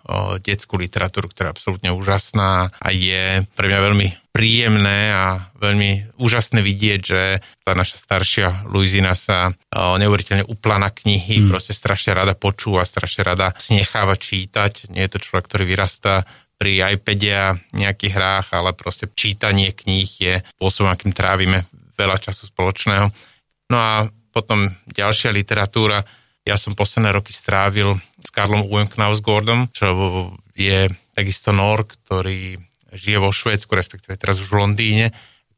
detskú 0.44 0.76
literatúru, 0.76 1.32
ktorá 1.32 1.48
je 1.48 1.54
absolútne 1.56 1.90
úžasná 1.96 2.68
a 2.68 2.88
je 2.92 3.48
pre 3.56 3.64
mňa 3.64 3.80
veľmi 3.80 4.08
príjemné 4.28 5.08
a 5.08 5.48
veľmi 5.56 6.20
úžasné 6.20 6.60
vidieť, 6.60 7.00
že 7.00 7.40
tá 7.64 7.72
naša 7.72 7.96
staršia 7.96 8.68
Luizina 8.68 9.16
sa 9.16 9.48
o, 9.48 9.96
neuveriteľne 9.96 10.52
upla 10.52 10.84
na 10.84 10.92
knihy, 10.92 11.40
mm. 11.40 11.48
proste 11.48 11.72
strašne 11.72 12.12
rada 12.12 12.36
počúva, 12.36 12.84
strašne 12.84 13.24
rada 13.24 13.56
si 13.56 13.72
necháva 13.72 14.20
čítať. 14.20 14.92
Nie 14.92 15.08
je 15.08 15.16
to 15.16 15.24
človek, 15.24 15.48
ktorý 15.48 15.64
vyrastá 15.64 16.28
pri 16.60 16.92
iPade 16.92 17.32
a 17.32 17.56
nejakých 17.72 18.12
hrách, 18.20 18.46
ale 18.52 18.76
proste 18.76 19.08
čítanie 19.16 19.72
kníh 19.72 20.10
je 20.20 20.34
spôsobom, 20.60 20.92
akým 20.92 21.16
trávime 21.16 21.64
veľa 21.96 22.20
času 22.20 22.52
spoločného 22.52 23.32
No 23.70 23.78
a 23.78 23.92
potom 24.34 24.74
ďalšia 24.90 25.30
literatúra. 25.30 26.02
Ja 26.44 26.58
som 26.60 26.76
posledné 26.76 27.14
roky 27.14 27.32
strávil 27.32 27.96
s 28.20 28.28
Karlom 28.34 28.68
Uwem 28.68 28.90
Knausgordom, 28.90 29.72
čo 29.72 29.86
je 30.52 30.92
takisto 31.16 31.54
Nor, 31.54 31.88
ktorý 31.88 32.58
žije 32.92 33.18
vo 33.22 33.30
Švédsku, 33.32 33.70
respektíve 33.72 34.18
teraz 34.20 34.42
už 34.42 34.52
v 34.52 34.58
Londýne, 34.60 35.06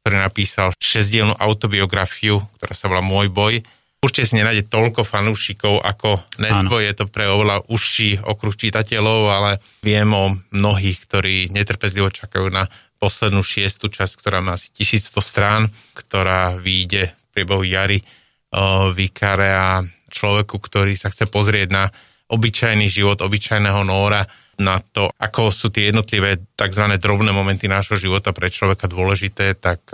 ktorý 0.00 0.22
napísal 0.22 0.70
šesdielnú 0.78 1.34
autobiografiu, 1.34 2.38
ktorá 2.60 2.72
sa 2.76 2.86
volá 2.86 3.02
Môj 3.02 3.32
boj. 3.32 3.54
Určite 3.98 4.28
si 4.28 4.38
nenájde 4.38 4.70
toľko 4.70 5.02
fanúšikov 5.02 5.82
ako 5.82 6.22
Nesbo, 6.38 6.78
je 6.78 6.92
to 6.94 7.10
pre 7.10 7.26
oveľa 7.26 7.66
užší 7.66 8.22
okruh 8.22 8.54
čitateľov, 8.54 9.20
ale 9.32 9.50
viem 9.82 10.06
o 10.14 10.36
mnohých, 10.54 11.02
ktorí 11.02 11.50
netrpezlivo 11.50 12.12
čakajú 12.12 12.46
na 12.52 12.70
poslednú 13.02 13.42
šiestu 13.42 13.90
časť, 13.90 14.14
ktorá 14.20 14.38
má 14.44 14.54
asi 14.54 14.70
1100 14.78 15.18
strán, 15.18 15.62
ktorá 15.96 16.54
vyjde 16.60 17.12
priebehu 17.36 17.60
jary 17.68 18.00
a 19.52 19.84
človeku, 20.08 20.56
ktorý 20.56 20.96
sa 20.96 21.12
chce 21.12 21.28
pozrieť 21.28 21.68
na 21.68 21.84
obyčajný 22.32 22.88
život 22.88 23.20
obyčajného 23.20 23.84
Nóra, 23.84 24.24
na 24.56 24.80
to, 24.80 25.12
ako 25.20 25.52
sú 25.52 25.68
tie 25.68 25.92
jednotlivé 25.92 26.40
tzv. 26.56 26.84
drobné 26.96 27.28
momenty 27.36 27.68
nášho 27.68 28.00
života 28.00 28.32
pre 28.32 28.48
človeka 28.48 28.88
dôležité, 28.88 29.52
tak 29.60 29.84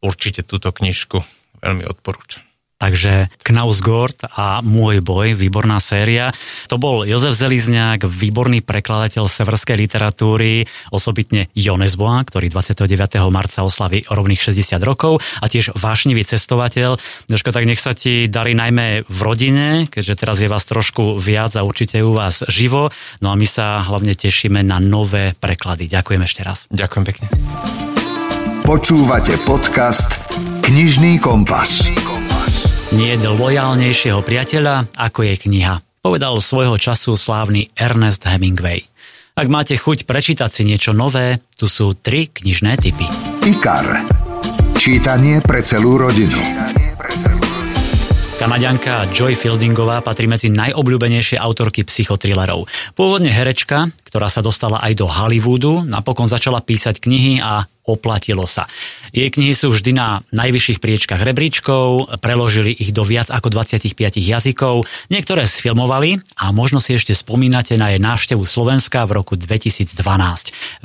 určite 0.00 0.48
túto 0.48 0.72
knižku 0.72 1.20
veľmi 1.60 1.84
odporúčam. 1.84 2.40
Takže 2.80 3.28
Knausgord 3.44 4.24
a 4.24 4.64
Môj 4.64 5.04
boj, 5.04 5.36
výborná 5.36 5.76
séria. 5.84 6.32
To 6.72 6.80
bol 6.80 7.04
Jozef 7.04 7.36
Zelizňák, 7.36 8.08
výborný 8.08 8.64
prekladateľ 8.64 9.28
severskej 9.28 9.76
literatúry, 9.76 10.64
osobitne 10.88 11.52
Jonesboa, 11.52 12.24
ktorý 12.24 12.48
29. 12.48 12.88
marca 13.28 13.60
oslaví 13.60 14.08
rovných 14.08 14.40
60 14.40 14.80
rokov 14.80 15.20
a 15.44 15.46
tiež 15.52 15.76
vášnivý 15.76 16.24
cestovateľ. 16.24 16.96
Jožko, 17.28 17.52
tak 17.52 17.68
nech 17.68 17.84
sa 17.84 17.92
ti 17.92 18.32
darí 18.32 18.56
najmä 18.56 19.04
v 19.04 19.20
rodine, 19.20 19.84
keďže 19.92 20.14
teraz 20.16 20.40
je 20.40 20.48
vás 20.48 20.64
trošku 20.64 21.20
viac 21.20 21.52
a 21.60 21.66
určite 21.68 22.00
je 22.00 22.08
u 22.08 22.16
vás 22.16 22.40
živo. 22.48 22.88
No 23.20 23.28
a 23.28 23.36
my 23.36 23.44
sa 23.44 23.84
hlavne 23.84 24.16
tešíme 24.16 24.64
na 24.64 24.80
nové 24.80 25.36
preklady. 25.36 25.84
Ďakujem 25.84 26.22
ešte 26.24 26.40
raz. 26.48 26.64
Ďakujem 26.72 27.04
pekne. 27.04 27.26
Počúvate 28.64 29.36
podcast 29.44 30.32
Knižný 30.64 31.20
kompas. 31.20 31.84
Knižný 31.84 32.00
kompas. 32.00 32.19
Nie 32.90 33.14
je 33.14 33.30
lojálnejšieho 33.30 34.18
priateľa, 34.26 34.90
ako 34.98 35.22
je 35.22 35.34
kniha, 35.46 35.78
povedal 36.02 36.34
svojho 36.42 36.74
času 36.74 37.14
slávny 37.14 37.70
Ernest 37.78 38.26
Hemingway. 38.26 38.82
Ak 39.38 39.46
máte 39.46 39.78
chuť 39.78 40.10
prečítať 40.10 40.50
si 40.50 40.66
niečo 40.66 40.90
nové, 40.90 41.38
tu 41.54 41.70
sú 41.70 41.94
tri 41.94 42.26
knižné 42.26 42.74
typy. 42.82 43.06
IKAR. 43.46 43.86
Čítanie 44.74 45.38
pre 45.38 45.62
celú 45.62 46.02
rodinu. 46.02 46.34
Kanadianka 48.42 49.06
Joy 49.14 49.38
Fieldingová 49.38 50.02
patrí 50.02 50.26
medzi 50.26 50.50
najobľúbenejšie 50.50 51.38
autorky 51.38 51.86
psychotrilerov. 51.86 52.66
Pôvodne 52.98 53.30
herečka, 53.30 53.86
ktorá 54.08 54.26
sa 54.26 54.42
dostala 54.42 54.82
aj 54.82 54.98
do 54.98 55.06
Hollywoodu, 55.06 55.86
napokon 55.86 56.26
začala 56.26 56.58
písať 56.58 57.04
knihy 57.04 57.38
a 57.38 57.70
oplatilo 57.90 58.46
sa. 58.46 58.70
Jej 59.10 59.34
knihy 59.34 59.54
sú 59.54 59.74
vždy 59.74 59.90
na 59.92 60.22
najvyšších 60.30 60.78
priečkach 60.78 61.20
rebríčkov, 61.20 62.14
preložili 62.22 62.70
ich 62.74 62.94
do 62.94 63.02
viac 63.02 63.28
ako 63.28 63.50
25 63.50 63.90
jazykov, 64.16 64.86
niektoré 65.10 65.50
sfilmovali 65.50 66.22
a 66.38 66.54
možno 66.54 66.78
si 66.78 66.94
ešte 66.94 67.12
spomínate 67.12 67.74
na 67.74 67.90
jej 67.90 68.00
návštevu 68.00 68.46
Slovenska 68.46 69.02
v 69.04 69.18
roku 69.18 69.34
2012. 69.34 69.98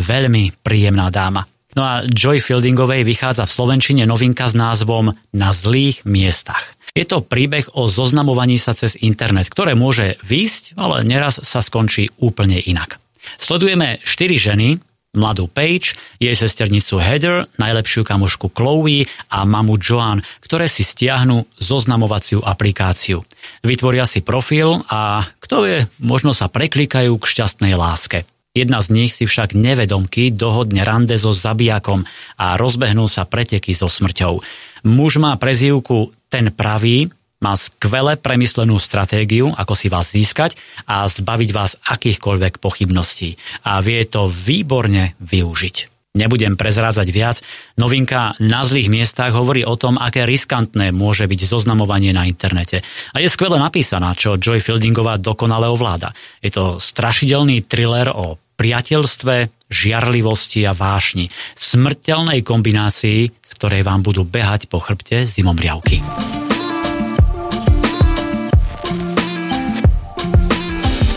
Veľmi 0.01 0.51
príjemná 0.65 1.13
dáma. 1.13 1.45
No 1.75 1.83
a 1.83 2.07
Joy 2.07 2.39
Fieldingovej 2.39 3.03
vychádza 3.03 3.43
v 3.43 3.51
Slovenčine 3.51 4.07
novinka 4.07 4.47
s 4.47 4.55
názvom 4.55 5.12
Na 5.35 5.51
zlých 5.51 6.07
miestach. 6.07 6.71
Je 6.95 7.03
to 7.03 7.19
príbeh 7.19 7.67
o 7.75 7.91
zoznamovaní 7.91 8.55
sa 8.55 8.71
cez 8.71 8.95
internet, 9.03 9.51
ktoré 9.51 9.75
môže 9.75 10.15
výsť, 10.24 10.79
ale 10.79 11.03
neraz 11.03 11.43
sa 11.43 11.59
skončí 11.59 12.07
úplne 12.24 12.63
inak. 12.63 12.95
Sledujeme 13.35 14.00
štyri 14.07 14.39
ženy, 14.39 14.79
mladú 15.15 15.50
Paige, 15.50 15.98
jej 16.19 16.36
sesternicu 16.36 17.00
Heather, 17.01 17.48
najlepšiu 17.57 18.03
kamošku 18.03 18.51
Chloe 18.51 19.07
a 19.31 19.43
mamu 19.43 19.79
Joan, 19.81 20.22
ktoré 20.43 20.69
si 20.69 20.84
stiahnu 20.86 21.48
zoznamovaciu 21.57 22.43
aplikáciu. 22.43 23.24
Vytvoria 23.63 24.05
si 24.05 24.22
profil 24.22 24.84
a 24.91 25.24
kto 25.41 25.65
vie, 25.65 25.77
možno 26.00 26.36
sa 26.36 26.51
preklikajú 26.51 27.15
k 27.17 27.25
šťastnej 27.25 27.74
láske. 27.74 28.27
Jedna 28.55 28.79
z 28.79 28.88
nich 28.95 29.12
si 29.12 29.27
však 29.27 29.51
nevedomky 29.51 30.31
dohodne 30.31 30.88
rande 30.88 31.19
so 31.19 31.36
zabijakom 31.36 32.07
a 32.39 32.55
rozbehnú 32.55 33.03
sa 33.12 33.27
preteky 33.27 33.75
so 33.75 33.91
smrťou. 33.91 34.39
Muž 34.88 35.19
má 35.19 35.36
prezývku 35.36 36.15
ten 36.31 36.55
pravý, 36.55 37.12
má 37.45 37.53
skvele 37.53 38.17
premyslenú 38.17 38.81
stratégiu, 38.81 39.53
ako 39.53 39.77
si 39.77 39.85
vás 39.93 40.09
získať 40.09 40.57
a 40.89 41.05
zbaviť 41.05 41.49
vás 41.53 41.77
akýchkoľvek 41.85 42.57
pochybností. 42.57 43.37
A 43.69 43.77
vie 43.85 44.01
to 44.09 44.25
výborne 44.25 45.13
využiť. 45.21 45.93
Nebudem 46.15 46.55
prezrádzať 46.55 47.07
viac. 47.11 47.43
Novinka 47.75 48.39
na 48.39 48.63
zlých 48.63 48.87
miestach 48.87 49.35
hovorí 49.35 49.67
o 49.67 49.75
tom, 49.75 49.99
aké 49.99 50.23
riskantné 50.23 50.95
môže 50.95 51.27
byť 51.27 51.41
zoznamovanie 51.43 52.15
na 52.15 52.23
internete. 52.23 52.81
A 53.11 53.19
je 53.19 53.27
skvele 53.27 53.59
napísaná, 53.59 54.15
čo 54.15 54.39
Joy 54.39 54.63
Fieldingová 54.63 55.19
dokonale 55.19 55.67
ovláda. 55.67 56.15
Je 56.39 56.55
to 56.55 56.79
strašidelný 56.79 57.67
thriller 57.67 58.15
o 58.15 58.39
priateľstve, 58.55 59.67
žiarlivosti 59.67 60.63
a 60.63 60.71
vášni. 60.71 61.27
Smrteľnej 61.59 62.47
kombinácii, 62.47 63.19
z 63.27 63.51
ktorej 63.59 63.83
vám 63.83 63.99
budú 63.99 64.23
behať 64.23 64.71
po 64.71 64.79
chrbte 64.79 65.27
zimomriavky. 65.27 65.99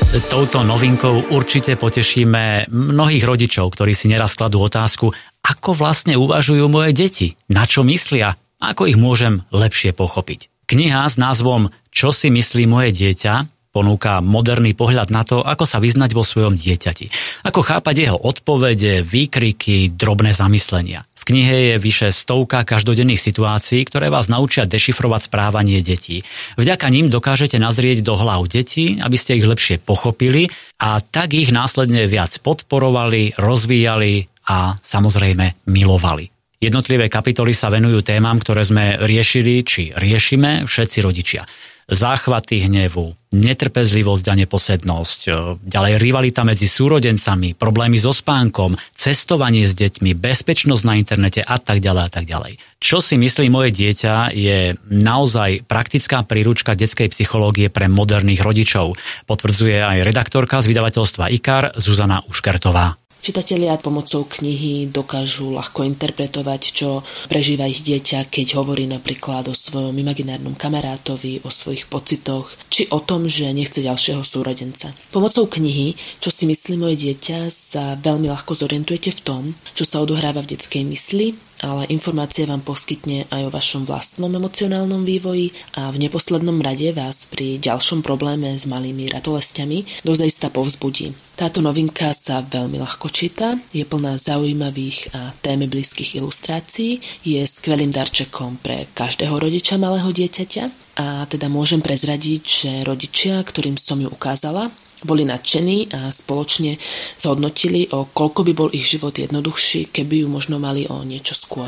Touto 0.08 0.64
novinkou 0.64 1.36
určite 1.36 1.76
potešíme 1.76 2.72
mnohých 2.72 3.28
rodičov, 3.28 3.76
ktorí 3.76 3.92
si 3.92 4.08
neraz 4.08 4.32
kladú 4.40 4.64
otázku, 4.64 5.12
ako 5.44 5.76
vlastne 5.76 6.16
uvažujú 6.16 6.64
moje 6.64 6.96
deti, 6.96 7.28
na 7.52 7.68
čo 7.68 7.84
myslia, 7.84 8.32
ako 8.56 8.88
ich 8.88 8.96
môžem 8.96 9.44
lepšie 9.52 9.92
pochopiť. 9.92 10.48
Kniha 10.64 11.04
s 11.04 11.20
názvom 11.20 11.68
Čo 11.92 12.16
si 12.16 12.32
myslí 12.32 12.64
moje 12.64 12.96
dieťa 12.96 13.58
ponúka 13.68 14.18
moderný 14.24 14.74
pohľad 14.74 15.12
na 15.14 15.22
to, 15.22 15.44
ako 15.44 15.62
sa 15.62 15.78
vyznať 15.78 16.10
vo 16.16 16.24
svojom 16.24 16.56
dieťati. 16.58 17.12
Ako 17.46 17.62
chápať 17.62 18.08
jeho 18.08 18.18
odpovede, 18.18 19.06
výkriky, 19.06 19.94
drobné 19.94 20.34
zamyslenia. 20.34 21.04
V 21.18 21.22
knihe 21.26 21.56
je 21.74 21.74
vyše 21.82 22.08
stovka 22.14 22.62
každodenných 22.62 23.18
situácií, 23.18 23.82
ktoré 23.84 24.08
vás 24.08 24.30
naučia 24.30 24.64
dešifrovať 24.64 25.26
správanie 25.26 25.82
detí. 25.82 26.22
Vďaka 26.54 26.86
ním 26.88 27.10
dokážete 27.10 27.58
nazrieť 27.58 28.06
do 28.06 28.14
hlav 28.14 28.46
detí, 28.46 29.02
aby 29.02 29.16
ste 29.18 29.36
ich 29.36 29.46
lepšie 29.46 29.82
pochopili 29.82 30.46
a 30.78 31.02
tak 31.02 31.34
ich 31.34 31.50
následne 31.50 32.06
viac 32.06 32.32
podporovali, 32.40 33.34
rozvíjali 33.36 34.30
a 34.48 34.78
samozrejme 34.80 35.68
milovali. 35.68 36.30
Jednotlivé 36.58 37.06
kapitoly 37.06 37.54
sa 37.54 37.70
venujú 37.70 38.02
témam, 38.02 38.34
ktoré 38.42 38.66
sme 38.66 38.98
riešili 38.98 39.62
či 39.62 39.94
riešime 39.94 40.66
všetci 40.66 40.98
rodičia. 41.06 41.46
Záchvaty 41.88 42.68
hnevu, 42.68 43.16
netrpezlivosť 43.32 44.24
a 44.28 44.34
neposednosť, 44.36 45.20
e, 45.24 45.30
ďalej 45.64 45.92
rivalita 45.96 46.44
medzi 46.44 46.68
súrodencami, 46.68 47.56
problémy 47.56 47.96
so 47.96 48.12
spánkom, 48.12 48.76
cestovanie 48.92 49.64
s 49.64 49.72
deťmi, 49.72 50.12
bezpečnosť 50.12 50.82
na 50.84 51.00
internete 51.00 51.40
a 51.40 51.56
tak 51.56 51.80
ďalej 51.80 52.02
a 52.04 52.10
tak 52.12 52.28
ďalej. 52.28 52.60
Čo 52.76 53.00
si 53.00 53.16
myslí 53.16 53.48
moje 53.48 53.72
dieťa 53.72 54.36
je 54.36 54.76
naozaj 54.92 55.64
praktická 55.64 56.28
príručka 56.28 56.76
detskej 56.76 57.08
psychológie 57.08 57.72
pre 57.72 57.88
moderných 57.88 58.44
rodičov. 58.44 58.92
Potvrdzuje 59.24 59.80
aj 59.80 60.04
redaktorka 60.04 60.60
z 60.60 60.68
vydavateľstva 60.68 61.32
IKAR 61.32 61.72
Zuzana 61.80 62.20
Uškertová. 62.28 63.07
Čitatelia 63.18 63.76
pomocou 63.76 64.24
knihy 64.24 64.88
dokážu 64.88 65.50
ľahko 65.52 65.82
interpretovať, 65.84 66.62
čo 66.70 67.02
prežíva 67.26 67.66
ich 67.66 67.82
dieťa, 67.82 68.30
keď 68.30 68.62
hovorí 68.62 68.86
napríklad 68.86 69.50
o 69.50 69.54
svojom 69.54 69.92
imaginárnom 69.92 70.54
kamarátovi, 70.54 71.42
o 71.42 71.50
svojich 71.50 71.90
pocitoch, 71.90 72.48
či 72.70 72.86
o 72.94 73.02
tom, 73.02 73.26
že 73.26 73.50
nechce 73.50 73.82
ďalšieho 73.82 74.22
súrodenca. 74.22 74.94
Pomocou 75.10 75.50
knihy, 75.50 75.98
čo 76.22 76.30
si 76.30 76.46
myslí 76.46 76.78
moje 76.78 77.10
dieťa, 77.10 77.50
sa 77.50 77.98
veľmi 77.98 78.30
ľahko 78.30 78.54
zorientujete 78.54 79.10
v 79.10 79.20
tom, 79.26 79.42
čo 79.74 79.82
sa 79.82 79.98
odohráva 79.98 80.40
v 80.46 80.54
detskej 80.54 80.86
mysli 80.86 81.47
ale 81.62 81.90
informácie 81.90 82.46
vám 82.46 82.62
poskytne 82.62 83.26
aj 83.30 83.48
o 83.48 83.54
vašom 83.54 83.82
vlastnom 83.88 84.30
emocionálnom 84.30 85.02
vývoji 85.02 85.50
a 85.78 85.90
v 85.90 86.00
neposlednom 86.02 86.58
rade 86.62 86.90
vás 86.94 87.26
pri 87.26 87.58
ďalšom 87.58 88.02
probléme 88.02 88.54
s 88.54 88.66
malými 88.66 89.10
ratolestiami 89.10 90.06
dozajista 90.06 90.50
povzbudí. 90.54 91.14
Táto 91.38 91.62
novinka 91.62 92.10
sa 92.10 92.42
veľmi 92.42 92.82
ľahko 92.82 93.14
číta, 93.14 93.54
je 93.70 93.86
plná 93.86 94.18
zaujímavých 94.18 95.14
a 95.14 95.30
témy 95.38 95.70
blízkych 95.70 96.18
ilustrácií, 96.18 96.98
je 97.22 97.46
skvelým 97.46 97.94
darčekom 97.94 98.58
pre 98.58 98.90
každého 98.90 99.38
rodiča 99.38 99.78
malého 99.78 100.10
dieťaťa 100.10 100.64
a 100.98 101.30
teda 101.30 101.46
môžem 101.46 101.78
prezradiť, 101.78 102.42
že 102.42 102.70
rodičia, 102.82 103.38
ktorým 103.38 103.78
som 103.78 104.02
ju 104.02 104.10
ukázala, 104.10 104.66
boli 105.04 105.26
nadšení 105.26 105.92
a 105.94 106.10
spoločne 106.10 106.78
zhodnotili, 107.20 107.90
o 107.94 108.08
koľko 108.10 108.40
by 108.46 108.52
bol 108.56 108.68
ich 108.74 108.86
život 108.86 109.14
jednoduchší, 109.14 109.92
keby 109.94 110.24
ju 110.24 110.28
možno 110.30 110.56
mali 110.58 110.86
o 110.88 111.02
niečo 111.06 111.36
skôr. 111.36 111.66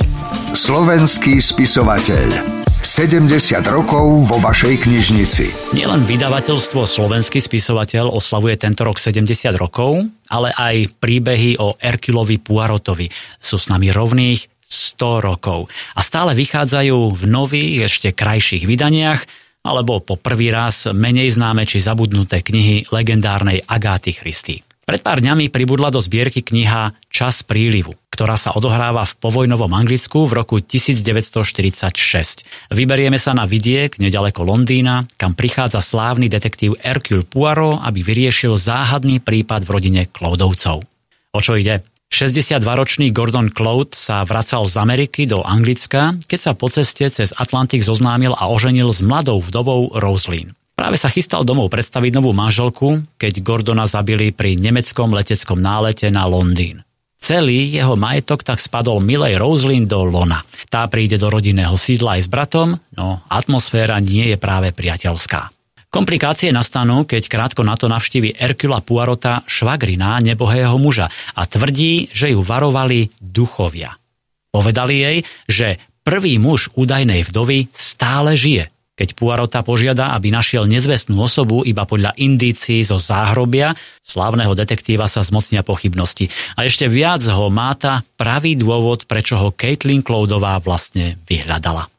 Slovenský 0.55 1.39
spisovateľ 1.39 2.61
70 2.81 3.29
rokov 3.69 4.25
vo 4.25 4.39
vašej 4.41 4.89
knižnici. 4.89 5.77
Nielen 5.77 6.09
vydavateľstvo 6.09 6.89
Slovenský 6.89 7.39
spisovateľ 7.39 8.09
oslavuje 8.09 8.57
tento 8.57 8.89
rok 8.89 8.97
70 8.97 9.27
rokov, 9.61 10.01
ale 10.33 10.49
aj 10.57 10.97
príbehy 10.97 11.61
o 11.61 11.77
Erkilovi 11.77 12.41
Puarotovi 12.41 13.13
sú 13.37 13.61
s 13.61 13.69
nami 13.69 13.93
rovných 13.93 14.49
100 14.65 15.29
rokov. 15.29 15.67
A 15.99 16.01
stále 16.01 16.33
vychádzajú 16.39 17.21
v 17.21 17.23
nových, 17.27 17.91
ešte 17.91 18.15
krajších 18.15 18.65
vydaniach, 18.65 19.27
alebo 19.61 20.01
po 20.01 20.17
prvý 20.17 20.49
raz 20.49 20.89
menej 20.89 21.37
známe 21.37 21.69
či 21.69 21.85
zabudnuté 21.85 22.41
knihy 22.41 22.89
legendárnej 22.89 23.61
Agáty 23.69 24.17
Christy. 24.17 24.65
Pred 24.91 25.07
pár 25.07 25.23
dňami 25.23 25.55
pribudla 25.55 25.95
do 25.95 26.03
zbierky 26.03 26.43
kniha 26.43 26.91
Čas 27.07 27.47
prílivu, 27.47 27.95
ktorá 28.11 28.35
sa 28.35 28.51
odohráva 28.59 29.07
v 29.07 29.15
povojnovom 29.23 29.71
Anglicku 29.71 30.27
v 30.27 30.43
roku 30.43 30.59
1946. 30.59 32.43
Vyberieme 32.75 33.15
sa 33.15 33.31
na 33.31 33.47
vidiek 33.47 33.95
nedaleko 34.03 34.43
Londýna, 34.43 35.07
kam 35.15 35.39
prichádza 35.39 35.79
slávny 35.79 36.27
detektív 36.27 36.75
Hercule 36.83 37.23
Poirot, 37.23 37.79
aby 37.87 38.03
vyriešil 38.03 38.59
záhadný 38.59 39.23
prípad 39.23 39.63
v 39.63 39.71
rodine 39.71 40.03
Cloudovcov. 40.11 40.83
O 41.31 41.39
čo 41.39 41.55
ide? 41.55 41.87
62-ročný 42.21 43.17
Gordon 43.17 43.49
Cloud 43.49 43.97
sa 43.97 44.27
vracal 44.29 44.69
z 44.69 44.77
Ameriky 44.77 45.25
do 45.25 45.41
Anglicka, 45.41 46.19
keď 46.29 46.41
sa 46.43 46.53
po 46.53 46.69
ceste 46.69 47.09
cez 47.09 47.33
Atlantik 47.33 47.81
zoznámil 47.81 48.37
a 48.37 48.51
oženil 48.51 48.93
s 48.93 49.01
mladou 49.01 49.41
vdovou 49.41 49.97
Roslyn. 49.97 50.53
Práve 50.77 51.01
sa 51.01 51.09
chystal 51.09 51.49
domov 51.49 51.73
predstaviť 51.73 52.13
novú 52.13 52.37
manželku, 52.37 53.05
keď 53.17 53.41
Gordona 53.41 53.89
zabili 53.89 54.37
pri 54.37 54.61
nemeckom 54.61 55.17
leteckom 55.17 55.57
nálete 55.57 56.13
na 56.13 56.29
Londýn. 56.29 56.85
Celý 57.21 57.73
jeho 57.73 57.97
majetok 58.01 58.45
tak 58.45 58.61
spadol 58.61 59.01
milej 59.01 59.37
Roslyn 59.41 59.85
do 59.85 60.05
lona. 60.05 60.41
Tá 60.73 60.89
príde 60.89 61.21
do 61.21 61.29
rodinného 61.29 61.77
sídla 61.77 62.17
aj 62.17 62.27
s 62.27 62.29
bratom, 62.33 62.81
no 62.97 63.21
atmosféra 63.29 64.01
nie 64.01 64.29
je 64.33 64.37
práve 64.41 64.73
priateľská. 64.73 65.60
Komplikácie 65.91 66.55
nastanú, 66.55 67.03
keď 67.03 67.27
krátko 67.27 67.67
na 67.67 67.75
to 67.75 67.91
navštívi 67.91 68.39
Erkula 68.39 68.79
Puarota 68.79 69.43
švagrina 69.43 70.23
nebohého 70.23 70.79
muža 70.79 71.11
a 71.35 71.43
tvrdí, 71.51 72.07
že 72.15 72.31
ju 72.31 72.47
varovali 72.47 73.11
duchovia. 73.19 73.99
Povedali 74.55 74.95
jej, 75.03 75.17
že 75.51 75.83
prvý 76.07 76.39
muž 76.39 76.71
údajnej 76.79 77.27
vdovy 77.27 77.75
stále 77.75 78.39
žije. 78.39 78.71
Keď 78.95 79.19
Puarota 79.19 79.67
požiada, 79.67 80.15
aby 80.15 80.31
našiel 80.31 80.71
nezvestnú 80.71 81.19
osobu 81.19 81.67
iba 81.67 81.83
podľa 81.83 82.15
indícií 82.23 82.87
zo 82.87 83.03
záhrobia, 83.03 83.75
slávneho 84.07 84.55
detektíva 84.55 85.11
sa 85.11 85.27
zmocnia 85.27 85.67
pochybnosti. 85.67 86.31
A 86.55 86.71
ešte 86.71 86.87
viac 86.87 87.27
ho 87.27 87.51
máta 87.51 88.07
pravý 88.15 88.55
dôvod, 88.55 89.11
prečo 89.11 89.35
ho 89.43 89.51
Caitlin 89.51 90.07
Cloudová 90.07 90.55
vlastne 90.63 91.19
vyhľadala. 91.27 91.91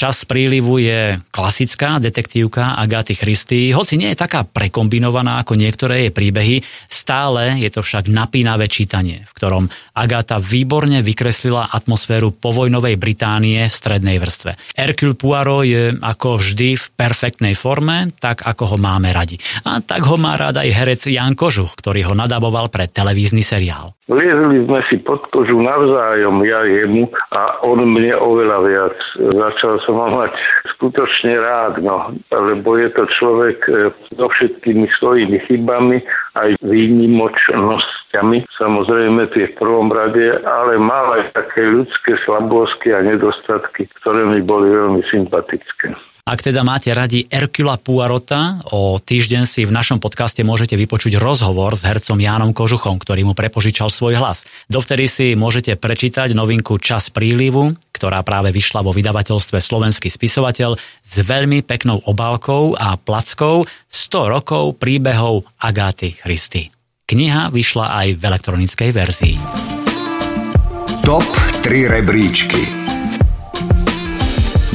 Čas 0.00 0.24
prílivu 0.24 0.80
je 0.80 1.20
klasická 1.28 2.00
detektívka 2.00 2.72
Agáty 2.80 3.12
Christy, 3.12 3.68
hoci 3.76 4.00
nie 4.00 4.16
je 4.16 4.24
taká 4.24 4.48
prekombinovaná 4.48 5.44
ako 5.44 5.60
niektoré 5.60 6.08
jej 6.08 6.12
príbehy, 6.16 6.64
stále 6.88 7.60
je 7.60 7.68
to 7.68 7.84
však 7.84 8.08
napínavé 8.08 8.64
čítanie, 8.64 9.28
v 9.28 9.32
ktorom 9.36 9.68
Agáta 9.92 10.40
výborne 10.40 11.04
vykreslila 11.04 11.68
atmosféru 11.68 12.32
povojnovej 12.32 12.96
Británie 12.96 13.68
v 13.68 13.76
strednej 13.76 14.16
vrstve. 14.16 14.72
Hercule 14.72 15.20
Poirot 15.20 15.68
je 15.68 15.92
ako 15.92 16.40
vždy 16.40 16.80
v 16.80 16.84
perfektnej 16.96 17.52
forme, 17.52 18.08
tak 18.16 18.40
ako 18.40 18.72
ho 18.72 18.76
máme 18.80 19.12
radi. 19.12 19.36
A 19.68 19.84
tak 19.84 20.08
ho 20.08 20.16
má 20.16 20.32
rád 20.40 20.64
aj 20.64 20.80
herec 20.80 21.12
Jan 21.12 21.36
Kožuch, 21.36 21.76
ktorý 21.76 22.08
ho 22.08 22.16
nadaboval 22.16 22.72
pre 22.72 22.88
televízny 22.88 23.44
seriál. 23.44 23.92
Liezli 24.10 24.66
sme 24.66 24.82
si 24.90 24.98
pod 25.06 25.22
kožu 25.30 25.54
navzájom, 25.62 26.42
ja 26.42 26.66
jemu 26.66 27.14
a 27.30 27.62
on 27.62 27.78
mne 27.78 28.10
oveľa 28.18 28.58
viac. 28.66 28.96
Začal 29.30 29.78
som 29.86 29.89
ho 29.92 30.06
mať 30.10 30.34
skutočne 30.76 31.36
rád, 31.38 31.82
no, 31.84 32.14
lebo 32.32 32.78
je 32.80 32.88
to 32.94 33.04
človek 33.10 33.58
e, 33.68 33.90
so 34.16 34.26
všetkými 34.26 34.88
svojimi 34.98 35.38
chybami 35.46 36.00
aj 36.38 36.56
výnimočnosťami, 36.64 38.48
samozrejme 38.54 39.30
tie 39.36 39.50
v 39.50 39.58
prvom 39.58 39.92
rade, 39.92 40.40
ale 40.42 40.80
mal 40.80 41.20
aj 41.20 41.36
také 41.36 41.66
ľudské 41.66 42.16
slabosky 42.24 42.94
a 42.94 43.04
nedostatky, 43.04 43.86
ktoré 44.02 44.26
mi 44.26 44.40
boli 44.42 44.72
veľmi 44.72 45.02
sympatické. 45.10 46.09
Ak 46.30 46.46
teda 46.46 46.62
máte 46.62 46.94
radi 46.94 47.26
Erkula 47.26 47.74
Puarota, 47.74 48.62
o 48.70 49.02
týždeň 49.02 49.50
si 49.50 49.66
v 49.66 49.74
našom 49.74 49.98
podcaste 49.98 50.46
môžete 50.46 50.78
vypočuť 50.78 51.18
rozhovor 51.18 51.74
s 51.74 51.82
hercom 51.82 52.14
Jánom 52.14 52.54
Kožuchom, 52.54 53.02
ktorý 53.02 53.26
mu 53.26 53.34
prepožičal 53.34 53.90
svoj 53.90 54.22
hlas. 54.22 54.46
Dovtedy 54.70 55.10
si 55.10 55.34
môžete 55.34 55.74
prečítať 55.74 56.30
novinku 56.30 56.78
Čas 56.78 57.10
prílivu, 57.10 57.74
ktorá 57.90 58.22
práve 58.22 58.54
vyšla 58.54 58.86
vo 58.86 58.94
vydavateľstve 58.94 59.58
Slovenský 59.58 60.06
spisovateľ 60.06 60.78
s 61.02 61.14
veľmi 61.18 61.66
peknou 61.66 61.98
obálkou 62.06 62.78
a 62.78 62.94
plackou 62.94 63.66
100 63.90 64.30
rokov 64.30 64.78
príbehov 64.78 65.50
Agáty 65.58 66.14
Christy. 66.14 66.70
Kniha 67.10 67.50
vyšla 67.50 68.06
aj 68.06 68.08
v 68.14 68.22
elektronickej 68.22 68.90
verzii. 68.94 69.36
Top 71.02 71.26
3 71.66 71.90
rebríčky 71.90 72.79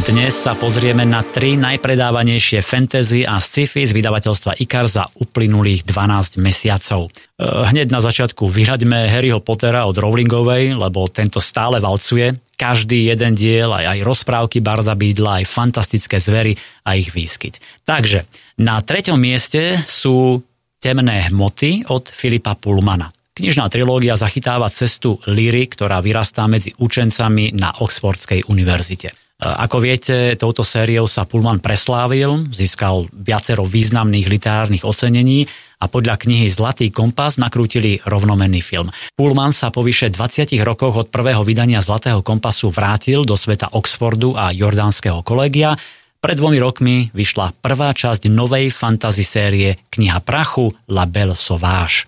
dnes 0.05 0.37
sa 0.37 0.53
pozrieme 0.53 1.01
na 1.01 1.25
tri 1.25 1.57
najpredávanejšie 1.57 2.61
fantasy 2.61 3.25
a 3.25 3.41
sci-fi 3.41 3.89
z 3.89 3.97
vydavateľstva 3.97 4.61
IKAR 4.61 4.85
za 4.85 5.09
uplynulých 5.17 5.81
12 5.81 6.37
mesiacov. 6.37 7.09
E, 7.09 7.41
hneď 7.41 7.89
na 7.89 7.97
začiatku 8.05 8.45
vyhraďme 8.45 9.09
Harryho 9.09 9.41
Pottera 9.41 9.89
od 9.89 9.97
Rowlingovej, 9.97 10.77
lebo 10.77 11.09
tento 11.09 11.41
stále 11.41 11.81
valcuje. 11.81 12.37
Každý 12.53 13.09
jeden 13.09 13.33
diel, 13.33 13.73
aj, 13.73 13.97
aj 13.97 13.99
rozprávky 14.05 14.61
Barda 14.61 14.93
Bídla, 14.93 15.41
aj 15.41 15.49
fantastické 15.49 16.21
zvery 16.21 16.53
a 16.85 16.93
ich 16.93 17.09
výskyt. 17.09 17.57
Takže 17.89 18.29
na 18.61 18.85
treťom 18.85 19.17
mieste 19.17 19.81
sú 19.81 20.37
Temné 20.77 21.33
hmoty 21.33 21.89
od 21.89 22.13
Filipa 22.13 22.53
Pullmana. 22.53 23.09
Knižná 23.33 23.65
trilógia 23.73 24.13
zachytáva 24.13 24.69
cestu 24.69 25.17
Liry, 25.25 25.65
ktorá 25.65 25.97
vyrastá 25.97 26.45
medzi 26.45 26.77
učencami 26.77 27.57
na 27.57 27.73
Oxfordskej 27.81 28.45
univerzite. 28.45 29.24
Ako 29.35 29.83
viete, 29.83 30.39
touto 30.39 30.63
sériou 30.63 31.11
sa 31.11 31.27
Pullman 31.27 31.59
preslávil, 31.59 32.47
získal 32.55 33.11
viacero 33.11 33.67
významných 33.67 34.31
literárnych 34.31 34.87
ocenení 34.87 35.43
a 35.75 35.91
podľa 35.91 36.15
knihy 36.15 36.47
Zlatý 36.47 36.87
kompas 36.87 37.35
nakrútili 37.35 37.99
rovnomenný 38.07 38.63
film. 38.63 38.87
Pullman 39.19 39.51
sa 39.51 39.75
po 39.75 39.83
vyše 39.83 40.07
20 40.07 40.55
rokoch 40.63 40.95
od 40.95 41.07
prvého 41.11 41.43
vydania 41.43 41.83
Zlatého 41.83 42.23
kompasu 42.23 42.71
vrátil 42.71 43.27
do 43.27 43.35
sveta 43.35 43.75
Oxfordu 43.75 44.39
a 44.39 44.55
jordánskeho 44.55 45.19
kolegia. 45.19 45.75
Pred 46.23 46.39
dvomi 46.39 46.57
rokmi 46.57 46.95
vyšla 47.11 47.59
prvá 47.59 47.91
časť 47.91 48.31
novej 48.31 48.71
fantasy 48.71 49.27
série 49.27 49.75
Kniha 49.91 50.23
prachu 50.23 50.71
La 50.95 51.03
Belle 51.05 51.35
Sauvage. 51.35 52.07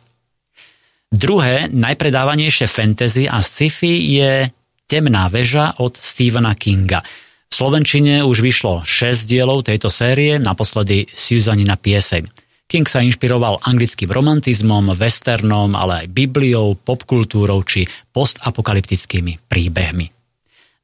Druhé 1.11 1.67
najpredávanejšie 1.71 2.67
fantasy 2.71 3.27
a 3.27 3.43
sci-fi 3.43 3.93
je 4.15 4.31
Temná 4.88 5.28
väža 5.28 5.76
od 5.84 6.00
Stephena 6.00 6.56
Kinga. 6.56 7.04
V 7.04 7.54
Slovenčine 7.54 8.23
už 8.23 8.39
vyšlo 8.39 8.88
6 8.88 9.28
dielov 9.28 9.67
tejto 9.67 9.91
série, 9.91 10.39
naposledy 10.39 11.12
Susanina 11.12 11.76
pieseň. 11.76 12.23
King 12.71 12.88
sa 12.88 13.04
inšpiroval 13.04 13.67
anglickým 13.67 14.08
romantizmom, 14.08 14.95
westernom, 14.95 15.76
ale 15.76 16.04
aj 16.04 16.08
Bibliou, 16.08 16.80
popkultúrou 16.80 17.67
či 17.67 17.84
postapokalyptickými 18.15 19.43
príbehmi. 19.52 20.08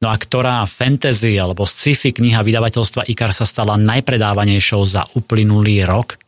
No 0.04 0.12
a 0.12 0.20
ktorá 0.20 0.68
fantasy 0.68 1.40
alebo 1.40 1.64
sci-fi 1.64 2.12
kniha 2.12 2.44
vydavateľstva 2.44 3.08
IKAR 3.08 3.32
sa 3.32 3.48
stala 3.48 3.80
najpredávanejšou 3.80 4.82
za 4.84 5.08
uplynulý 5.16 5.80
rok? 5.88 6.20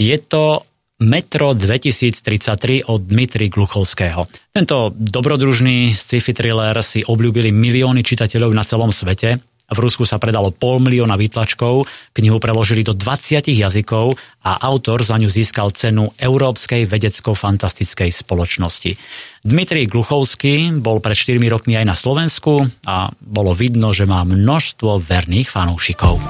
Je 0.00 0.16
to 0.16 0.64
Metro 1.00 1.56
2033 1.56 2.84
od 2.84 3.00
Dmitry 3.08 3.48
Gluchovského. 3.48 4.28
Tento 4.52 4.92
dobrodružný 4.92 5.96
sci-fi 5.96 6.36
thriller 6.36 6.76
si 6.84 7.00
obľúbili 7.00 7.48
milióny 7.48 8.04
čitateľov 8.04 8.52
na 8.52 8.60
celom 8.68 8.92
svete. 8.92 9.40
V 9.70 9.78
Rusku 9.78 10.04
sa 10.04 10.20
predalo 10.20 10.52
pol 10.52 10.82
milióna 10.82 11.16
výtlačkov, 11.16 11.88
knihu 12.12 12.36
preložili 12.36 12.84
do 12.84 12.92
20 12.92 13.48
jazykov 13.48 14.18
a 14.44 14.60
autor 14.66 15.00
za 15.00 15.16
ňu 15.16 15.30
získal 15.30 15.72
cenu 15.72 16.12
Európskej 16.20 16.84
vedecko-fantastickej 16.84 18.10
spoločnosti. 18.12 18.98
Dmitrij 19.46 19.88
Gluchovský 19.88 20.84
bol 20.84 21.00
pred 21.00 21.16
4 21.16 21.40
rokmi 21.48 21.80
aj 21.80 21.86
na 21.86 21.96
Slovensku 21.96 22.66
a 22.84 23.08
bolo 23.24 23.56
vidno, 23.56 23.96
že 23.96 24.04
má 24.04 24.20
množstvo 24.26 25.00
verných 25.00 25.48
fanúšikov. 25.48 26.20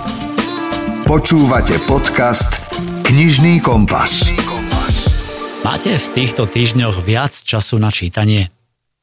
Počúvate 1.08 1.74
podcast 1.90 2.70
Knižný 3.08 3.58
kompas. 3.58 4.30
Máte 5.60 5.92
v 5.92 6.06
týchto 6.16 6.48
týždňoch 6.48 7.04
viac 7.04 7.36
času 7.36 7.76
na 7.76 7.92
čítanie? 7.92 8.48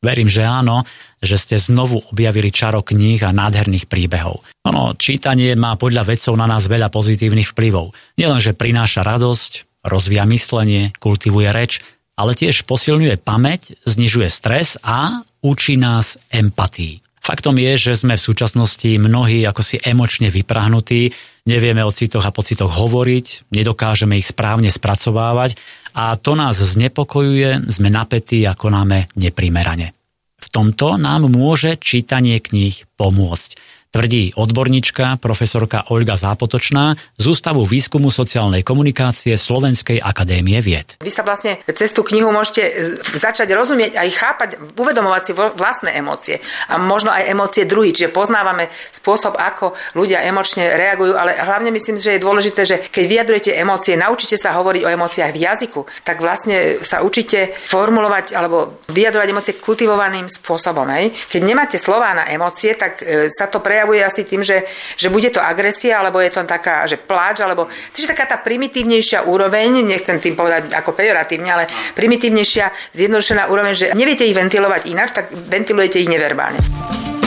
Verím, 0.02 0.26
že 0.26 0.42
áno, 0.42 0.82
že 1.22 1.38
ste 1.38 1.62
znovu 1.62 2.02
objavili 2.10 2.50
čaro 2.50 2.82
kníh 2.82 3.22
a 3.22 3.30
nádherných 3.30 3.86
príbehov. 3.86 4.42
Ono, 4.66 4.98
čítanie 4.98 5.54
má 5.54 5.78
podľa 5.78 6.10
vedcov 6.10 6.34
na 6.34 6.50
nás 6.50 6.66
veľa 6.66 6.90
pozitívnych 6.90 7.54
vplyvov. 7.54 7.94
Nielenže 8.18 8.58
prináša 8.58 9.06
radosť, 9.06 9.86
rozvíja 9.86 10.26
myslenie, 10.26 10.98
kultivuje 10.98 11.50
reč, 11.54 11.78
ale 12.18 12.34
tiež 12.34 12.66
posilňuje 12.66 13.22
pamäť, 13.22 13.78
znižuje 13.86 14.26
stres 14.26 14.82
a 14.82 15.22
učí 15.46 15.78
nás 15.78 16.18
empatii. 16.34 17.06
Faktom 17.22 17.60
je, 17.60 17.92
že 17.92 17.94
sme 17.94 18.16
v 18.16 18.24
súčasnosti 18.24 18.88
mnohí 18.98 19.44
ako 19.44 19.60
si 19.60 19.78
emočne 19.84 20.32
vyprahnutí, 20.32 21.12
nevieme 21.44 21.84
o 21.84 21.92
citoch 21.92 22.24
a 22.24 22.32
pocitoch 22.32 22.72
hovoriť, 22.72 23.52
nedokážeme 23.52 24.16
ich 24.16 24.32
správne 24.32 24.72
spracovávať 24.72 25.60
a 25.98 26.14
to 26.22 26.38
nás 26.38 26.62
znepokojuje, 26.62 27.74
sme 27.74 27.90
napätí 27.90 28.46
a 28.46 28.54
konáme 28.54 29.10
neprimerane. 29.18 29.98
V 30.38 30.48
tomto 30.54 31.02
nám 31.02 31.26
môže 31.34 31.82
čítanie 31.82 32.38
kníh 32.38 32.86
pomôcť 32.94 33.58
tvrdí 33.92 34.36
odborníčka 34.36 35.18
profesorka 35.24 35.88
Olga 35.94 36.20
Zápotočná 36.20 36.94
z 37.16 37.26
Ústavu 37.28 37.64
výskumu 37.64 38.12
sociálnej 38.12 38.62
komunikácie 38.62 39.34
Slovenskej 39.40 40.04
akadémie 40.04 40.60
vied. 40.60 41.00
Vy 41.00 41.12
sa 41.14 41.24
vlastne 41.24 41.62
cez 41.72 41.96
tú 41.96 42.04
knihu 42.04 42.30
môžete 42.30 42.84
začať 43.16 43.48
rozumieť 43.56 43.96
aj 43.96 44.10
chápať, 44.14 44.50
uvedomovať 44.76 45.22
si 45.24 45.32
vlastné 45.36 45.96
emócie 45.96 46.44
a 46.68 46.76
možno 46.76 47.16
aj 47.16 47.32
emócie 47.32 47.64
druhých, 47.64 47.96
čiže 48.04 48.16
poznávame 48.16 48.68
spôsob, 48.92 49.40
ako 49.40 49.74
ľudia 49.96 50.24
emočne 50.28 50.68
reagujú, 50.76 51.16
ale 51.16 51.38
hlavne 51.40 51.72
myslím, 51.72 51.98
že 51.98 52.18
je 52.18 52.26
dôležité, 52.26 52.62
že 52.68 52.76
keď 52.92 53.04
vyjadrujete 53.08 53.52
emócie, 53.56 53.96
naučite 53.96 54.36
sa 54.36 54.58
hovoriť 54.60 54.82
o 54.84 54.94
emóciách 54.94 55.32
v 55.32 55.42
jazyku, 55.42 55.82
tak 56.04 56.20
vlastne 56.20 56.84
sa 56.84 57.02
učíte 57.02 57.56
formulovať 57.56 58.36
alebo 58.36 58.84
vyjadrovať 58.92 59.28
emócie 59.32 59.54
kultivovaným 59.58 60.28
spôsobom. 60.28 60.88
Hej. 60.92 61.14
Keď 61.30 61.42
nemáte 61.42 61.78
slová 61.80 62.14
na 62.14 62.28
emócie, 62.30 62.76
tak 62.76 63.02
e, 63.02 63.32
sa 63.32 63.48
to 63.48 63.64
pre 63.64 63.77
prejavuje 63.78 64.02
asi 64.02 64.26
tým, 64.26 64.42
že, 64.42 64.66
že 64.98 65.14
bude 65.14 65.30
to 65.30 65.38
agresia, 65.38 66.02
alebo 66.02 66.18
je 66.18 66.34
to 66.34 66.42
taká, 66.50 66.90
že 66.90 66.98
pláč, 66.98 67.46
alebo 67.46 67.70
je 67.94 68.10
taká 68.10 68.26
tá 68.26 68.42
primitívnejšia 68.42 69.30
úroveň, 69.30 69.86
nechcem 69.86 70.18
tým 70.18 70.34
povedať 70.34 70.74
ako 70.74 70.98
pejoratívne, 70.98 71.46
ale 71.46 71.70
primitívnejšia, 71.94 72.98
zjednodušená 72.98 73.46
úroveň, 73.54 73.74
že 73.78 73.88
neviete 73.94 74.26
ich 74.26 74.34
ventilovať 74.34 74.90
inak, 74.90 75.14
tak 75.14 75.30
ventilujete 75.30 76.02
ich 76.02 76.10
neverbálne. 76.10 76.58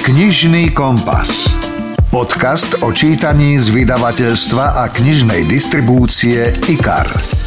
Knižný 0.02 0.74
kompas. 0.74 1.46
Podcast 2.10 2.82
o 2.82 2.90
čítaní 2.90 3.54
z 3.54 3.70
vydavateľstva 3.70 4.82
a 4.82 4.90
knižnej 4.90 5.46
distribúcie 5.46 6.50
IKAR. 6.66 7.39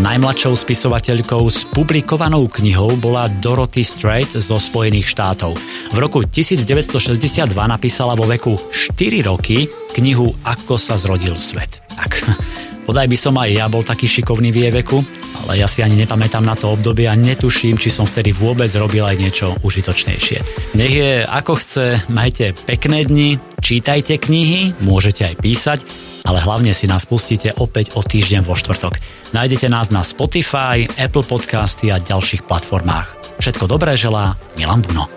Najmladšou 0.00 0.56
spisovateľkou 0.56 1.44
s 1.52 1.68
publikovanou 1.76 2.48
knihou 2.48 2.96
bola 2.96 3.28
Dorothy 3.28 3.84
Strait 3.84 4.32
zo 4.32 4.56
Spojených 4.56 5.12
štátov. 5.12 5.60
V 5.92 5.98
roku 6.00 6.24
1962 6.24 7.52
napísala 7.52 8.16
vo 8.16 8.24
veku 8.24 8.56
4 8.56 8.96
roky 9.28 9.68
knihu 9.92 10.32
Ako 10.40 10.80
sa 10.80 10.96
zrodil 10.96 11.36
svet. 11.36 11.84
Tak, 11.92 12.16
podaj 12.88 13.12
by 13.12 13.18
som 13.20 13.36
aj 13.36 13.52
ja 13.52 13.68
bol 13.68 13.84
taký 13.84 14.08
šikovný 14.08 14.48
v 14.48 14.64
jej 14.64 14.72
veku, 14.72 15.04
ale 15.44 15.60
ja 15.60 15.68
si 15.68 15.84
ani 15.84 16.00
nepamätám 16.00 16.48
na 16.48 16.56
to 16.56 16.72
obdobie 16.72 17.04
a 17.04 17.12
netuším, 17.12 17.76
či 17.76 17.92
som 17.92 18.08
vtedy 18.08 18.32
vôbec 18.32 18.72
robil 18.80 19.04
aj 19.04 19.20
niečo 19.20 19.52
užitočnejšie. 19.60 20.38
Nech 20.80 20.94
je 20.96 21.28
ako 21.28 21.60
chce, 21.60 22.08
majte 22.08 22.56
pekné 22.56 23.04
dni, 23.04 23.36
čítajte 23.60 24.16
knihy, 24.16 24.80
môžete 24.80 25.28
aj 25.28 25.34
písať, 25.44 25.78
ale 26.24 26.38
hlavne 26.42 26.74
si 26.74 26.90
nás 26.90 27.06
pustíte 27.06 27.54
opäť 27.56 27.94
o 27.96 28.04
týždeň 28.04 28.44
vo 28.44 28.58
štvrtok. 28.58 28.98
Nájdete 29.36 29.66
nás 29.70 29.88
na 29.94 30.02
Spotify, 30.02 30.84
Apple 30.98 31.24
Podcasty 31.24 31.92
a 31.92 32.02
ďalších 32.02 32.44
platformách. 32.48 33.38
Všetko 33.40 33.64
dobré 33.70 33.96
želá 33.96 34.36
Milan 34.58 34.84
Buno. 34.84 35.08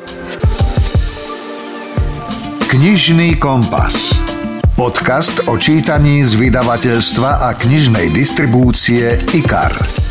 Knižný 2.69 3.37
kompas. 3.37 4.17
Podcast 4.73 5.45
o 5.45 5.61
čítaní 5.61 6.25
z 6.25 6.33
vydavateľstva 6.33 7.45
a 7.45 7.53
knižnej 7.53 8.09
distribúcie 8.09 9.21
IKAR. 9.37 10.02